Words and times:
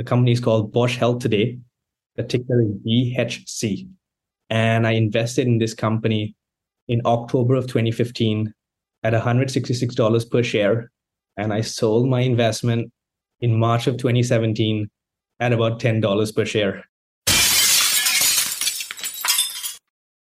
The 0.00 0.04
company 0.04 0.32
is 0.32 0.40
called 0.40 0.72
Bausch 0.72 0.96
Health 0.96 1.18
today. 1.18 1.58
The 2.16 2.22
ticker 2.22 2.62
is 2.62 2.70
BHC. 2.86 3.86
And 4.48 4.86
I 4.86 4.92
invested 4.92 5.46
in 5.46 5.58
this 5.58 5.74
company 5.74 6.34
in 6.88 7.02
October 7.04 7.54
of 7.54 7.66
2015 7.66 8.54
at 9.02 9.12
$166 9.12 10.30
per 10.30 10.42
share. 10.42 10.90
And 11.36 11.52
I 11.52 11.60
sold 11.60 12.08
my 12.08 12.22
investment 12.22 12.90
in 13.42 13.58
March 13.58 13.86
of 13.86 13.98
2017 13.98 14.88
at 15.38 15.52
about 15.52 15.78
$10 15.78 16.34
per 16.34 16.46
share. 16.46 16.82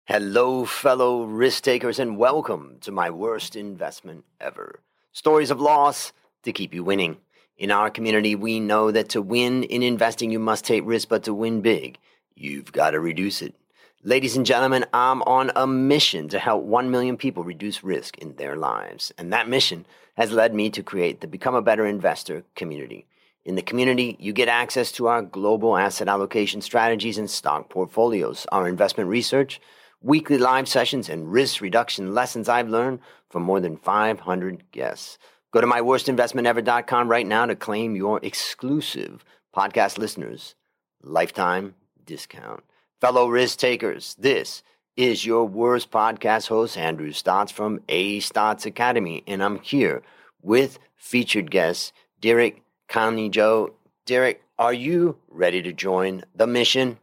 Hello, 0.04 0.64
fellow 0.66 1.24
risk 1.24 1.64
takers, 1.64 1.98
and 1.98 2.16
welcome 2.16 2.78
to 2.82 2.92
my 2.92 3.10
worst 3.10 3.56
investment 3.56 4.24
ever. 4.40 4.78
Stories 5.10 5.50
of 5.50 5.60
loss 5.60 6.12
to 6.44 6.52
keep 6.52 6.72
you 6.72 6.84
winning. 6.84 7.16
In 7.56 7.70
our 7.70 7.88
community, 7.88 8.34
we 8.34 8.58
know 8.58 8.90
that 8.90 9.10
to 9.10 9.22
win 9.22 9.62
in 9.62 9.84
investing, 9.84 10.32
you 10.32 10.40
must 10.40 10.64
take 10.64 10.82
risk, 10.84 11.08
but 11.08 11.22
to 11.22 11.32
win 11.32 11.60
big, 11.60 11.98
you've 12.34 12.72
got 12.72 12.90
to 12.90 13.00
reduce 13.00 13.42
it. 13.42 13.54
Ladies 14.02 14.36
and 14.36 14.44
gentlemen, 14.44 14.84
I'm 14.92 15.22
on 15.22 15.52
a 15.54 15.64
mission 15.64 16.28
to 16.30 16.40
help 16.40 16.64
1 16.64 16.90
million 16.90 17.16
people 17.16 17.44
reduce 17.44 17.84
risk 17.84 18.18
in 18.18 18.34
their 18.34 18.56
lives. 18.56 19.12
And 19.16 19.32
that 19.32 19.48
mission 19.48 19.86
has 20.16 20.32
led 20.32 20.52
me 20.52 20.68
to 20.70 20.82
create 20.82 21.20
the 21.20 21.28
Become 21.28 21.54
a 21.54 21.62
Better 21.62 21.86
Investor 21.86 22.42
community. 22.56 23.06
In 23.44 23.54
the 23.54 23.62
community, 23.62 24.16
you 24.18 24.32
get 24.32 24.48
access 24.48 24.90
to 24.92 25.06
our 25.06 25.22
global 25.22 25.76
asset 25.76 26.08
allocation 26.08 26.60
strategies 26.60 27.18
and 27.18 27.30
stock 27.30 27.68
portfolios, 27.68 28.46
our 28.50 28.66
investment 28.66 29.10
research, 29.10 29.60
weekly 30.02 30.38
live 30.38 30.66
sessions, 30.66 31.08
and 31.08 31.30
risk 31.30 31.60
reduction 31.60 32.14
lessons 32.14 32.48
I've 32.48 32.68
learned 32.68 32.98
from 33.30 33.44
more 33.44 33.60
than 33.60 33.76
500 33.76 34.72
guests. 34.72 35.18
Go 35.54 35.60
to 35.60 35.68
myworstinvestmentever.com 35.68 37.06
right 37.06 37.24
now 37.24 37.46
to 37.46 37.54
claim 37.54 37.94
your 37.94 38.18
exclusive 38.24 39.24
podcast 39.54 39.98
listeners 39.98 40.56
lifetime 41.00 41.76
discount. 42.04 42.64
Fellow 43.00 43.28
risk 43.28 43.60
takers, 43.60 44.16
this 44.18 44.64
is 44.96 45.24
your 45.24 45.44
worst 45.44 45.92
podcast 45.92 46.48
host, 46.48 46.76
Andrew 46.76 47.12
Stotz 47.12 47.52
from 47.52 47.80
A 47.88 48.18
Stotz 48.18 48.66
Academy, 48.66 49.22
and 49.28 49.44
I'm 49.44 49.60
here 49.60 50.02
with 50.42 50.80
featured 50.96 51.52
guest 51.52 51.92
Derek 52.20 52.64
Conley 52.88 53.28
Joe. 53.28 53.74
Derek, 54.06 54.42
are 54.58 54.74
you 54.74 55.18
ready 55.28 55.62
to 55.62 55.72
join 55.72 56.24
the 56.34 56.48
mission? 56.48 56.98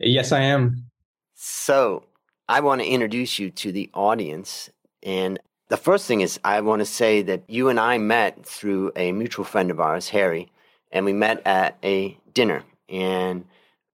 Yes, 0.00 0.32
I 0.32 0.40
am. 0.40 0.86
So, 1.34 2.06
I 2.48 2.58
want 2.58 2.80
to 2.80 2.88
introduce 2.88 3.38
you 3.38 3.50
to 3.50 3.70
the 3.70 3.88
audience. 3.94 4.68
And 5.04 5.38
the 5.68 5.76
first 5.76 6.06
thing 6.06 6.20
is, 6.20 6.40
I 6.44 6.60
want 6.60 6.80
to 6.80 6.86
say 6.86 7.22
that 7.22 7.44
you 7.48 7.68
and 7.68 7.78
I 7.78 7.98
met 7.98 8.44
through 8.44 8.92
a 8.96 9.12
mutual 9.12 9.44
friend 9.44 9.70
of 9.70 9.80
ours, 9.80 10.08
Harry, 10.10 10.50
and 10.90 11.04
we 11.04 11.12
met 11.12 11.46
at 11.46 11.76
a 11.84 12.18
dinner. 12.32 12.64
And 12.88 13.44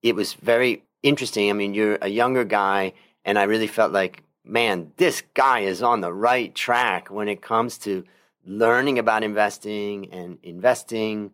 it 0.01 0.15
was 0.15 0.33
very 0.33 0.83
interesting. 1.03 1.49
I 1.49 1.53
mean, 1.53 1.73
you're 1.73 1.97
a 2.01 2.07
younger 2.07 2.45
guy, 2.45 2.93
and 3.25 3.37
I 3.37 3.43
really 3.43 3.67
felt 3.67 3.91
like, 3.91 4.23
man, 4.43 4.91
this 4.97 5.23
guy 5.33 5.61
is 5.61 5.81
on 5.81 6.01
the 6.01 6.13
right 6.13 6.53
track 6.55 7.09
when 7.09 7.27
it 7.27 7.41
comes 7.41 7.77
to 7.79 8.03
learning 8.45 8.99
about 8.99 9.23
investing 9.23 10.11
and 10.11 10.37
investing. 10.43 11.31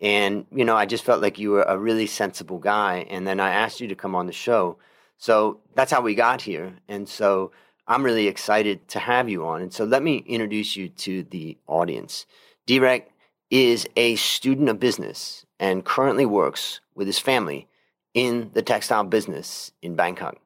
And, 0.00 0.46
you 0.52 0.64
know, 0.64 0.76
I 0.76 0.86
just 0.86 1.04
felt 1.04 1.22
like 1.22 1.38
you 1.38 1.50
were 1.50 1.62
a 1.62 1.78
really 1.78 2.06
sensible 2.06 2.58
guy. 2.58 3.06
And 3.08 3.26
then 3.26 3.40
I 3.40 3.50
asked 3.50 3.80
you 3.80 3.88
to 3.88 3.94
come 3.94 4.14
on 4.14 4.26
the 4.26 4.32
show 4.32 4.78
so 5.22 5.60
that's 5.76 5.92
how 5.92 6.00
we 6.00 6.16
got 6.16 6.42
here. 6.42 6.74
And 6.88 7.08
so 7.08 7.52
I'm 7.92 8.04
really 8.04 8.26
excited 8.26 8.88
to 8.88 8.98
have 8.98 9.28
you 9.28 9.44
on. 9.46 9.60
And 9.60 9.70
so 9.70 9.84
let 9.84 10.02
me 10.02 10.24
introduce 10.26 10.76
you 10.76 10.88
to 10.88 11.24
the 11.24 11.58
audience. 11.66 12.24
Derek 12.66 13.12
is 13.50 13.86
a 13.96 14.16
student 14.16 14.70
of 14.70 14.80
business 14.80 15.44
and 15.60 15.84
currently 15.84 16.24
works 16.24 16.80
with 16.94 17.06
his 17.06 17.18
family 17.18 17.68
in 18.14 18.50
the 18.54 18.62
textile 18.62 19.04
business 19.04 19.72
in 19.82 19.94
Bangkok. 19.94 20.38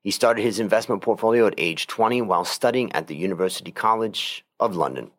He 0.00 0.12
started 0.12 0.42
his 0.42 0.60
investment 0.60 1.02
portfolio 1.02 1.48
at 1.48 1.54
age 1.58 1.88
20 1.88 2.22
while 2.22 2.44
studying 2.44 2.92
at 2.92 3.08
the 3.08 3.16
University 3.16 3.72
College 3.72 4.44
of 4.60 4.76
London. 4.76 5.10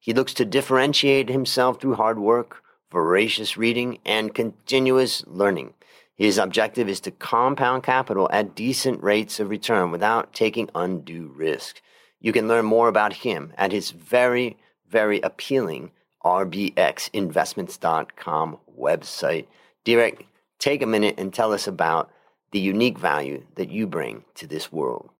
He 0.00 0.12
looks 0.12 0.34
to 0.34 0.44
differentiate 0.44 1.28
himself 1.28 1.80
through 1.80 1.94
hard 1.94 2.18
work, 2.18 2.64
voracious 2.90 3.56
reading, 3.56 4.00
and 4.04 4.34
continuous 4.34 5.22
learning. 5.28 5.74
His 6.18 6.36
objective 6.36 6.88
is 6.88 7.00
to 7.02 7.12
compound 7.12 7.84
capital 7.84 8.28
at 8.32 8.56
decent 8.56 9.00
rates 9.02 9.38
of 9.38 9.50
return 9.50 9.92
without 9.92 10.34
taking 10.34 10.68
undue 10.74 11.32
risk. 11.34 11.80
You 12.20 12.32
can 12.32 12.48
learn 12.48 12.64
more 12.64 12.88
about 12.88 13.12
him 13.12 13.52
at 13.56 13.70
his 13.70 13.92
very, 13.92 14.56
very 14.88 15.20
appealing 15.20 15.92
rbxinvestments.com 16.24 18.58
website. 18.76 19.46
Derek, 19.84 20.26
take 20.58 20.82
a 20.82 20.86
minute 20.86 21.14
and 21.18 21.32
tell 21.32 21.52
us 21.52 21.68
about 21.68 22.10
the 22.50 22.58
unique 22.58 22.98
value 22.98 23.44
that 23.54 23.70
you 23.70 23.86
bring 23.86 24.24
to 24.34 24.48
this 24.48 24.72
world. 24.72 25.10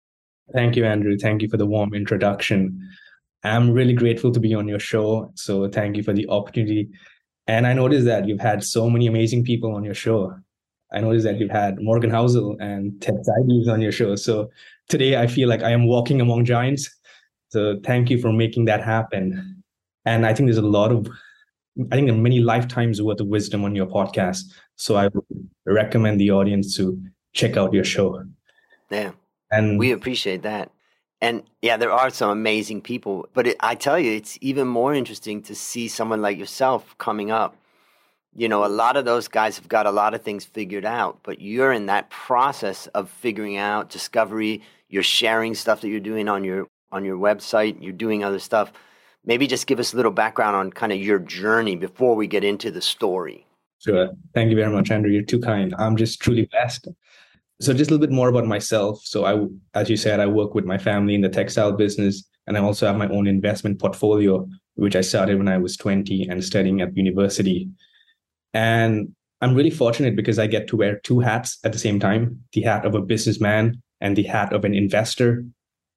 Thank 0.53 0.75
you, 0.75 0.84
Andrew. 0.84 1.16
Thank 1.16 1.42
you 1.42 1.48
for 1.48 1.58
the 1.58 1.66
warm 1.66 1.94
introduction. 1.94 2.76
I'm 3.44 3.70
really 3.70 3.92
grateful 3.92 4.32
to 4.32 4.41
be 4.41 4.53
on 4.53 4.66
your 4.66 4.81
show. 4.81 5.31
So, 5.37 5.69
thank 5.69 5.97
you 5.97 6.03
for 6.03 6.12
the 6.12 6.28
opportunity. 6.28 6.88
And 7.47 7.69
I 7.69 7.72
noticed 7.72 8.06
that 8.06 8.26
you've 8.26 8.41
had 8.41 8.64
so 8.64 8.91
many 8.91 9.06
amazing 9.06 9.44
people 9.44 9.76
on 9.76 9.84
your 9.84 9.94
show. 9.94 10.34
I 10.93 11.00
noticed 11.00 11.25
that 11.25 11.38
you've 11.38 11.50
had 11.50 11.81
Morgan 11.81 12.10
Housel 12.10 12.56
and 12.60 13.00
Ted 13.00 13.16
Seides 13.22 13.69
on 13.69 13.81
your 13.81 13.93
show. 13.93 14.16
So 14.16 14.50
today 14.88 15.16
I 15.16 15.26
feel 15.26 15.49
like 15.49 15.62
I 15.62 15.71
am 15.71 15.87
walking 15.87 16.21
among 16.21 16.44
giants. 16.44 16.88
So 17.50 17.78
thank 17.84 18.10
you 18.10 18.19
for 18.19 18.32
making 18.32 18.65
that 18.66 18.82
happen. 18.82 19.62
And 20.04 20.25
I 20.25 20.32
think 20.32 20.47
there's 20.47 20.59
a 20.59 20.62
lot 20.62 20.93
of, 20.93 21.06
I 21.91 21.97
think 21.97 22.09
there 22.09 22.16
are 22.16 22.21
many 22.21 22.41
lifetimes 22.41 23.03
worth 23.03 23.21
of 23.21 23.26
wisdom 23.26 23.65
on 23.65 23.75
your 23.75 23.87
podcast. 23.87 24.44
So 24.76 24.97
I 24.97 25.09
would 25.09 25.49
recommend 25.66 26.21
the 26.21 26.31
audience 26.31 26.76
to 26.76 26.99
check 27.34 27.56
out 27.56 27.75
your 27.75 27.84
show. 27.84 28.25
Yeah. 28.91 29.12
And 29.50 29.78
we 29.78 29.93
appreciate 29.93 30.43
that. 30.43 30.70
And 31.20 31.43
yeah, 31.62 31.76
there 31.76 31.93
are 31.93 32.10
some 32.10 32.31
amazing 32.31 32.81
people, 32.81 33.28
but 33.34 33.49
it, 33.49 33.56
I 33.60 33.75
tell 33.75 33.99
you, 33.99 34.12
it's 34.12 34.38
even 34.41 34.69
more 34.69 34.94
interesting 34.94 35.43
to 35.43 35.55
see 35.55 35.88
someone 35.88 36.22
like 36.22 36.38
yourself 36.38 36.97
coming 36.99 37.31
up 37.31 37.56
you 38.38 38.49
know, 38.49 38.65
a 38.65 38.69
lot 38.69 38.97
of 38.97 39.04
those 39.04 39.26
guys 39.26 39.56
have 39.56 39.66
got 39.66 39.87
a 39.87 39.91
lot 39.91 40.15
of 40.15 40.22
things 40.22 40.44
figured 40.44 40.84
out, 40.84 41.19
but 41.25 41.41
you're 41.41 41.72
in 41.72 41.87
that 41.87 42.09
process 42.09 42.87
of 42.88 43.10
figuring 43.10 43.56
out 43.56 43.91
discovery. 43.91 44.62
You're 44.88 45.03
sharing 45.03 45.56
stuff 45.56 45.81
that 45.81 45.88
you're 45.88 45.99
doing 45.99 46.28
on 46.28 46.44
your 46.44 46.69
on 46.93 47.04
your 47.04 47.19
website. 47.19 47.76
You're 47.81 47.93
doing 47.93 48.22
other 48.22 48.38
stuff. 48.38 48.72
Maybe 49.25 49.49
just 49.49 49.66
give 49.66 49.81
us 49.81 49.93
a 49.93 49.97
little 49.97 50.12
background 50.12 50.54
on 50.54 50.71
kind 50.71 50.93
of 50.93 50.99
your 50.99 51.19
journey 51.19 51.75
before 51.75 52.15
we 52.15 52.28
get 52.28 52.44
into 52.44 52.71
the 52.71 52.81
story. 52.81 53.44
Sure. 53.81 54.10
Thank 54.34 54.50
you 54.50 54.56
very 54.56 54.72
much, 54.72 54.93
Andrew. 54.93 55.10
You're 55.10 55.22
too 55.22 55.41
kind. 55.41 55.75
I'm 55.76 55.97
just 55.97 56.20
truly 56.20 56.49
blessed. 56.53 56.87
So, 57.60 57.75
just 57.75 57.91
a 57.91 57.94
little 57.94 58.06
bit 58.06 58.15
more 58.15 58.28
about 58.28 58.47
myself. 58.47 59.00
So, 59.03 59.25
I, 59.25 59.47
as 59.76 59.91
you 59.91 59.97
said, 59.97 60.20
I 60.20 60.26
work 60.26 60.55
with 60.55 60.65
my 60.65 60.78
family 60.78 61.16
in 61.16 61.22
the 61.22 61.28
textile 61.28 61.72
business, 61.72 62.25
and 62.47 62.56
I 62.56 62.60
also 62.60 62.87
have 62.87 62.97
my 62.97 63.09
own 63.09 63.26
investment 63.26 63.81
portfolio, 63.81 64.49
which 64.76 64.94
I 64.94 65.00
started 65.00 65.38
when 65.38 65.49
I 65.49 65.59
was 65.59 65.76
20 65.76 66.28
and 66.28 66.43
studying 66.44 66.81
at 66.81 66.97
university. 66.97 67.69
And 68.54 69.14
I'm 69.41 69.54
really 69.54 69.70
fortunate 69.70 70.16
because 70.16 70.38
I 70.38 70.47
get 70.47 70.66
to 70.69 70.76
wear 70.76 70.98
two 71.00 71.20
hats 71.20 71.59
at 71.64 71.72
the 71.72 71.78
same 71.78 72.00
time 72.00 72.42
the 72.53 72.62
hat 72.62 72.84
of 72.84 72.94
a 72.94 73.00
businessman 73.00 73.81
and 74.00 74.16
the 74.16 74.25
hat 74.25 74.53
of 74.53 74.64
an 74.64 74.75
investor. 74.75 75.44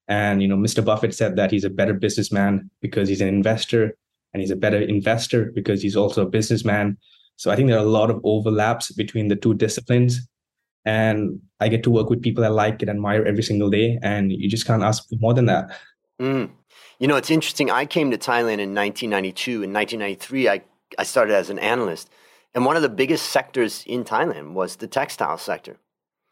And, 0.07 0.41
you 0.41 0.47
know, 0.47 0.57
Mr. 0.57 0.83
Buffett 0.83 1.15
said 1.15 1.35
that 1.37 1.51
he's 1.51 1.63
a 1.63 1.69
better 1.69 1.93
businessman 1.93 2.69
because 2.81 3.07
he's 3.07 3.21
an 3.21 3.29
investor, 3.29 3.95
and 4.33 4.41
he's 4.41 4.51
a 4.51 4.55
better 4.55 4.79
investor 4.79 5.51
because 5.53 5.81
he's 5.81 5.95
also 5.95 6.23
a 6.25 6.29
businessman. 6.29 6.97
So 7.35 7.51
I 7.51 7.55
think 7.55 7.69
there 7.69 7.77
are 7.77 7.85
a 7.85 7.89
lot 7.89 8.09
of 8.09 8.21
overlaps 8.23 8.91
between 8.91 9.27
the 9.27 9.35
two 9.35 9.53
disciplines. 9.53 10.27
And 10.85 11.39
I 11.59 11.67
get 11.67 11.83
to 11.83 11.91
work 11.91 12.09
with 12.09 12.21
people 12.21 12.43
I 12.43 12.47
like 12.47 12.81
and 12.81 12.89
admire 12.89 13.23
every 13.25 13.43
single 13.43 13.69
day. 13.69 13.99
And 14.01 14.31
you 14.31 14.49
just 14.49 14.65
can't 14.65 14.83
ask 14.83 15.07
for 15.07 15.15
more 15.19 15.33
than 15.33 15.45
that. 15.45 15.71
Mm. 16.19 16.49
You 16.99 17.07
know, 17.07 17.15
it's 17.15 17.31
interesting. 17.31 17.69
I 17.69 17.85
came 17.85 18.11
to 18.11 18.17
Thailand 18.17 18.59
in 18.59 18.73
1992. 18.73 19.63
In 19.63 19.73
1993, 19.73 20.49
I, 20.49 20.61
I 20.97 21.03
started 21.03 21.33
as 21.33 21.49
an 21.49 21.59
analyst. 21.59 22.09
And 22.53 22.65
one 22.65 22.75
of 22.75 22.81
the 22.81 22.89
biggest 22.89 23.27
sectors 23.27 23.83
in 23.87 24.03
Thailand 24.03 24.53
was 24.53 24.75
the 24.75 24.87
textile 24.87 25.37
sector. 25.37 25.77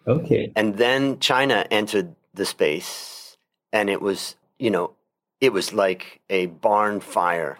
Okay. 0.07 0.51
And 0.55 0.75
then 0.77 1.19
China 1.19 1.65
entered 1.71 2.15
the 2.33 2.45
space, 2.45 3.37
and 3.71 3.89
it 3.89 4.01
was, 4.01 4.35
you 4.57 4.69
know, 4.69 4.93
it 5.39 5.53
was 5.53 5.73
like 5.73 6.21
a 6.29 6.47
barn 6.47 6.99
fire. 6.99 7.59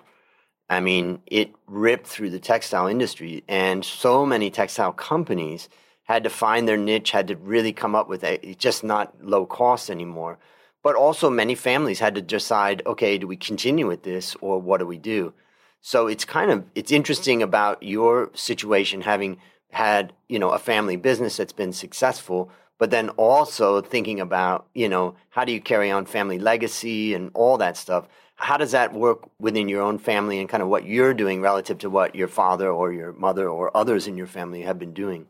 I 0.69 0.81
mean, 0.81 1.21
it 1.25 1.51
ripped 1.67 2.07
through 2.07 2.29
the 2.29 2.39
textile 2.39 2.87
industry, 2.87 3.43
and 3.47 3.83
so 3.83 4.25
many 4.25 4.49
textile 4.49 4.93
companies 4.93 5.69
had 6.03 6.23
to 6.23 6.29
find 6.29 6.67
their 6.67 6.77
niche, 6.77 7.11
had 7.11 7.27
to 7.27 7.35
really 7.35 7.71
come 7.71 7.95
up 7.95 8.09
with 8.09 8.23
a 8.23 8.55
just 8.57 8.83
not 8.83 9.13
low 9.23 9.45
cost 9.45 9.89
anymore. 9.89 10.37
But 10.81 10.95
also, 10.95 11.29
many 11.29 11.55
families 11.55 11.99
had 11.99 12.15
to 12.15 12.21
decide 12.21 12.81
okay, 12.85 13.17
do 13.17 13.27
we 13.27 13.37
continue 13.37 13.87
with 13.87 14.03
this 14.03 14.35
or 14.41 14.59
what 14.59 14.79
do 14.79 14.85
we 14.85 14.97
do? 14.97 15.33
So 15.81 16.07
it's 16.07 16.25
kind 16.25 16.51
of 16.51 16.65
it's 16.75 16.91
interesting 16.91 17.41
about 17.41 17.81
your 17.81 18.31
situation 18.33 19.01
having 19.01 19.37
had, 19.71 20.13
you 20.27 20.39
know, 20.39 20.49
a 20.49 20.59
family 20.59 20.95
business 20.95 21.37
that's 21.37 21.53
been 21.53 21.73
successful, 21.73 22.51
but 22.77 22.91
then 22.91 23.09
also 23.09 23.81
thinking 23.81 24.19
about, 24.19 24.67
you 24.73 24.89
know, 24.89 25.15
how 25.29 25.45
do 25.45 25.51
you 25.51 25.61
carry 25.61 25.91
on 25.91 26.05
family 26.05 26.39
legacy 26.39 27.13
and 27.13 27.31
all 27.33 27.57
that 27.57 27.77
stuff? 27.77 28.07
how 28.39 28.55
does 28.55 28.71
that 28.71 28.93
work 28.93 29.29
within 29.37 29.67
your 29.67 29.81
own 29.81 29.97
family 29.97 30.39
and 30.39 30.47
kind 30.47 30.63
of 30.63 30.69
what 30.69 30.85
you're 30.85 31.13
doing 31.13 31.41
relative 31.41 31.77
to 31.77 31.89
what 31.89 32.15
your 32.15 32.29
father 32.29 32.71
or 32.71 32.93
your 32.93 33.11
mother 33.13 33.49
or 33.49 33.75
others 33.75 34.07
in 34.07 34.15
your 34.15 34.27
family 34.27 34.61
have 34.61 34.79
been 34.79 34.93
doing? 34.93 35.27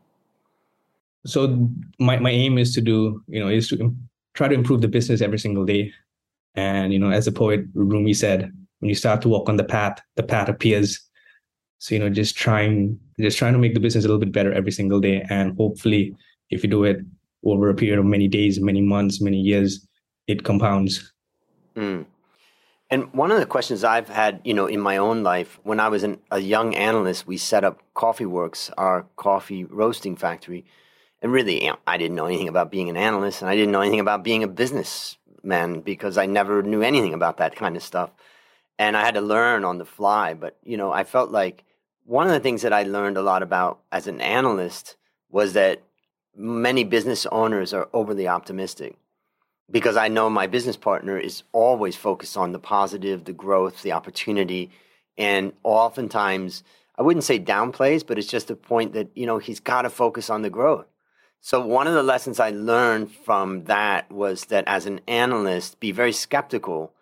So 1.26 1.70
my, 2.00 2.20
my 2.20 2.30
aim 2.30 2.60
is 2.60 2.74
to 2.76 2.82
do, 2.82 3.24
you 3.28 3.40
know, 3.40 3.50
is 3.50 3.68
to 3.70 3.96
try 4.36 4.48
to 4.48 4.54
improve 4.54 4.82
the 4.82 4.88
business 4.88 5.22
every 5.22 5.40
single 5.40 5.66
day. 5.66 5.92
And, 6.54 6.94
you 6.94 7.00
know, 7.00 7.10
as 7.10 7.26
the 7.26 7.32
poet 7.32 7.62
Rumi 7.74 8.14
said, 8.14 8.52
when 8.80 8.90
you 8.90 8.96
start 8.96 9.22
to 9.22 9.30
walk 9.30 9.50
on 9.50 9.58
the 9.58 9.64
path, 9.64 10.02
the 10.16 10.24
path 10.24 10.50
appears. 10.50 11.00
So, 11.80 11.96
you 11.96 12.00
know, 12.00 12.10
just 12.10 12.36
trying, 12.36 13.00
just 13.20 13.38
trying 13.38 13.54
to 13.54 13.60
make 13.60 13.74
the 13.74 13.80
business 13.80 14.04
a 14.04 14.08
little 14.08 14.20
bit 14.20 14.32
better 14.32 14.52
every 14.52 14.72
single 14.72 15.00
day. 15.00 15.26
And 15.30 15.56
hopefully 15.56 16.16
if 16.50 16.64
you 16.64 16.70
do 16.70 16.84
it 16.84 16.98
over 17.46 17.70
a 17.70 17.76
period 17.76 18.00
of 18.00 18.06
many 18.06 18.28
days, 18.28 18.60
many 18.60 18.82
months, 18.82 19.22
many 19.22 19.38
years, 19.38 19.88
it 20.28 20.44
compounds. 20.44 21.14
Mm. 21.76 22.06
And 22.92 23.14
one 23.14 23.32
of 23.32 23.40
the 23.40 23.46
questions 23.46 23.84
I've 23.84 24.10
had, 24.10 24.42
you 24.44 24.54
know, 24.54 24.66
in 24.66 24.80
my 24.80 24.98
own 24.98 25.22
life, 25.22 25.60
when 25.64 25.80
I 25.80 25.90
was 25.90 26.04
an, 26.04 26.20
a 26.32 26.40
young 26.40 26.74
analyst, 26.76 27.28
we 27.28 27.38
set 27.38 27.64
up 27.64 27.82
Coffee 27.94 28.26
Works, 28.26 28.72
our 28.78 29.06
coffee 29.16 29.64
roasting 29.64 30.16
factory. 30.16 30.66
And 31.22 31.32
really, 31.32 31.64
you 31.64 31.70
know, 31.70 31.78
I 31.86 31.98
didn't 31.98 32.16
know 32.16 32.26
anything 32.26 32.48
about 32.48 32.72
being 32.72 32.90
an 32.90 32.98
analyst, 32.98 33.42
and 33.42 33.50
I 33.50 33.56
didn't 33.56 33.72
know 33.72 33.82
anything 33.82 34.00
about 34.00 34.24
being 34.24 34.44
a 34.44 34.48
businessman 34.48 35.82
because 35.82 36.18
I 36.18 36.26
never 36.26 36.64
knew 36.64 36.82
anything 36.82 37.14
about 37.14 37.38
that 37.38 37.56
kind 37.56 37.76
of 37.76 37.84
stuff. 37.84 38.10
And 38.80 38.98
I 38.98 39.06
had 39.06 39.14
to 39.14 39.22
learn 39.22 39.64
on 39.64 39.78
the 39.78 39.86
fly. 39.86 40.34
But, 40.34 40.58
you 40.64 40.78
know, 40.78 40.92
I 40.92 41.04
felt 41.04 41.30
like 41.30 41.64
one 42.06 42.26
of 42.26 42.34
the 42.34 42.40
things 42.40 42.64
that 42.64 42.74
I 42.74 42.84
learned 42.84 43.18
a 43.18 43.22
lot 43.22 43.44
about 43.44 43.82
as 43.92 44.08
an 44.08 44.22
analyst 44.22 44.96
was 45.30 45.54
that 45.54 45.84
many 46.36 46.84
business 46.84 47.28
owners 47.28 47.74
are 47.74 47.90
overly 47.94 48.28
optimistic 48.28 48.96
because 49.70 49.98
I 49.98 50.08
know 50.08 50.30
my 50.30 50.48
business 50.48 50.78
partner 50.78 51.20
is 51.20 51.44
always 51.52 51.96
focused 51.96 52.38
on 52.38 52.52
the 52.52 52.60
positive, 52.60 53.26
the 53.26 53.34
growth, 53.34 53.84
the 53.84 53.92
opportunity. 53.92 54.72
And 55.18 55.54
oftentimes, 55.64 56.64
I 56.98 57.02
wouldn't 57.02 57.26
say 57.26 57.40
downplays, 57.40 58.06
but 58.06 58.18
it's 58.18 58.28
just 58.28 58.50
a 58.50 58.56
point 58.56 58.94
that, 58.94 59.10
you 59.14 59.26
know, 59.26 59.38
he's 59.38 59.60
got 59.60 59.84
to 59.84 59.90
focus 59.90 60.30
on 60.30 60.42
the 60.42 60.50
growth. 60.50 60.88
So, 61.42 61.66
one 61.66 61.88
of 61.88 61.94
the 61.94 62.04
lessons 62.04 62.40
I 62.40 62.50
learned 62.50 63.12
from 63.12 63.66
that 63.66 64.12
was 64.12 64.46
that 64.46 64.66
as 64.68 64.86
an 64.86 65.00
analyst, 65.08 65.80
be 65.80 65.92
very 65.92 66.12
skeptical 66.12 66.94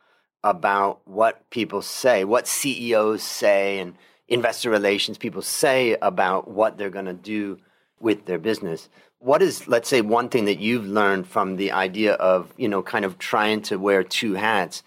about 0.44 1.02
what 1.06 1.50
people 1.50 1.82
say, 1.82 2.24
what 2.24 2.48
CEOs 2.48 3.24
say, 3.24 3.80
and 3.80 3.96
investor 4.28 4.70
relations 4.70 5.18
people 5.18 5.42
say 5.42 5.98
about 6.02 6.50
what 6.50 6.78
they're 6.78 6.90
going 6.90 7.06
to 7.06 7.14
do 7.14 7.58
with 8.00 8.26
their 8.26 8.38
business. 8.38 8.90
What 9.20 9.42
is, 9.42 9.68
let's 9.68 9.90
say, 9.90 10.02
one 10.02 10.30
thing 10.30 10.46
that 10.46 10.60
you've 10.60 10.86
learned 10.86 11.28
from 11.28 11.56
the 11.56 11.72
idea 11.72 12.14
of, 12.14 12.54
you 12.58 12.68
know, 12.68 12.84
kind 12.84 13.06
of 13.06 13.18
trying 13.18 13.62
to 13.64 13.78
wear 13.78 14.04
two 14.04 14.34
hats, 14.36 14.84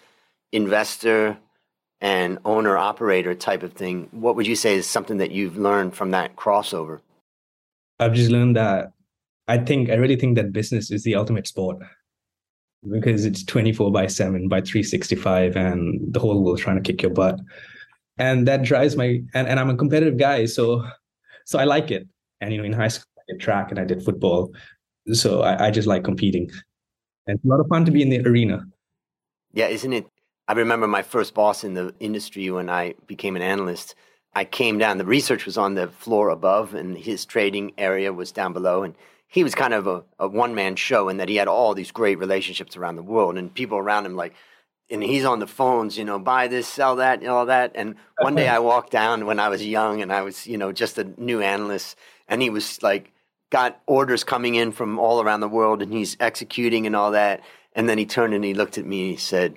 investor 0.52 1.38
and 2.00 2.38
owner 2.44 2.76
operator 2.76 3.34
type 3.34 3.62
of 3.62 3.72
thing? 3.72 4.08
What 4.12 4.36
would 4.36 4.46
you 4.46 4.56
say 4.56 4.74
is 4.74 4.86
something 4.86 5.18
that 5.18 5.32
you've 5.32 5.56
learned 5.56 5.94
from 5.94 6.12
that 6.12 6.36
crossover? 6.36 7.00
I've 7.98 8.14
just 8.14 8.30
learned 8.30 8.56
that 8.56 8.92
I 9.48 9.58
think, 9.58 9.90
I 9.90 9.94
really 9.94 10.16
think 10.16 10.36
that 10.36 10.52
business 10.52 10.92
is 10.92 11.02
the 11.02 11.16
ultimate 11.16 11.48
sport 11.48 11.78
because 12.88 13.24
it's 13.26 13.44
24 13.44 13.92
by 13.92 14.06
7 14.06 14.48
by 14.48 14.60
365 14.60 15.56
and 15.56 16.00
the 16.14 16.20
whole 16.20 16.42
world 16.42 16.58
trying 16.58 16.76
to 16.76 16.82
kick 16.82 17.02
your 17.02 17.10
butt 17.10 17.38
and 18.16 18.48
that 18.48 18.62
drives 18.62 18.96
my 18.96 19.20
and, 19.34 19.48
and 19.48 19.60
i'm 19.60 19.68
a 19.68 19.76
competitive 19.76 20.16
guy 20.16 20.46
so 20.46 20.82
so 21.44 21.58
i 21.58 21.64
like 21.64 21.90
it 21.90 22.08
and 22.40 22.52
you 22.52 22.58
know 22.58 22.64
in 22.64 22.72
high 22.72 22.88
school 22.88 23.04
i 23.18 23.22
did 23.30 23.40
track 23.40 23.70
and 23.70 23.78
I 23.78 23.84
did 23.84 24.02
football. 24.02 24.52
So 25.12 25.42
I, 25.42 25.66
I 25.66 25.70
just 25.70 25.88
like 25.88 26.04
competing. 26.04 26.50
And 27.26 27.36
it's 27.36 27.44
a 27.44 27.48
lot 27.48 27.60
of 27.60 27.68
fun 27.68 27.84
to 27.84 27.90
be 27.90 28.02
in 28.02 28.10
the 28.10 28.26
arena. 28.26 28.64
Yeah, 29.52 29.66
isn't 29.66 29.92
it? 29.92 30.06
I 30.48 30.52
remember 30.52 30.86
my 30.86 31.02
first 31.02 31.34
boss 31.34 31.64
in 31.64 31.74
the 31.74 31.94
industry 32.00 32.50
when 32.50 32.68
I 32.68 32.94
became 33.06 33.36
an 33.36 33.42
analyst. 33.42 33.94
I 34.34 34.44
came 34.44 34.78
down, 34.78 34.98
the 34.98 35.04
research 35.04 35.44
was 35.44 35.58
on 35.58 35.74
the 35.74 35.88
floor 35.88 36.28
above, 36.28 36.74
and 36.74 36.96
his 36.96 37.24
trading 37.24 37.72
area 37.76 38.12
was 38.12 38.30
down 38.30 38.52
below. 38.52 38.84
And 38.84 38.94
he 39.30 39.42
was 39.42 39.54
kind 39.54 39.72
of 39.72 39.86
a, 39.86 40.04
a 40.18 40.28
one 40.28 40.54
man 40.54 40.76
show 40.76 41.08
in 41.08 41.16
that 41.16 41.28
he 41.28 41.36
had 41.36 41.48
all 41.48 41.74
these 41.74 41.90
great 41.90 42.18
relationships 42.18 42.76
around 42.76 42.96
the 42.96 43.02
world, 43.02 43.38
and 43.38 43.54
people 43.54 43.78
around 43.78 44.04
him, 44.04 44.16
like, 44.16 44.34
and 44.90 45.02
he's 45.02 45.24
on 45.24 45.38
the 45.38 45.46
phones, 45.46 45.96
you 45.96 46.04
know, 46.04 46.18
buy 46.18 46.48
this, 46.48 46.66
sell 46.66 46.96
that, 46.96 47.20
and 47.20 47.28
all 47.28 47.46
that. 47.46 47.72
And 47.74 47.94
one 48.18 48.34
day 48.34 48.48
I 48.48 48.58
walked 48.70 48.90
down 48.90 49.24
when 49.24 49.40
I 49.40 49.48
was 49.48 49.64
young 49.64 50.02
and 50.02 50.12
I 50.12 50.22
was, 50.22 50.46
you 50.46 50.58
know, 50.58 50.72
just 50.72 50.98
a 50.98 51.04
new 51.16 51.40
analyst, 51.40 51.96
and 52.28 52.42
he 52.42 52.50
was 52.50 52.82
like, 52.82 53.12
got 53.50 53.80
orders 53.86 54.24
coming 54.24 54.54
in 54.54 54.72
from 54.72 54.98
all 54.98 55.20
around 55.20 55.40
the 55.40 55.48
world 55.48 55.82
and 55.82 55.92
he's 55.92 56.16
executing 56.20 56.86
and 56.86 56.96
all 56.96 57.10
that. 57.10 57.42
And 57.74 57.88
then 57.88 57.98
he 57.98 58.06
turned 58.06 58.32
and 58.34 58.44
he 58.44 58.54
looked 58.54 58.78
at 58.78 58.86
me 58.86 59.02
and 59.02 59.10
he 59.10 59.16
said, 59.16 59.56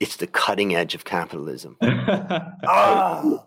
It's 0.00 0.16
the 0.16 0.26
cutting 0.26 0.74
edge 0.74 0.94
of 0.94 1.04
capitalism. 1.04 1.76
Ah! 2.66 3.22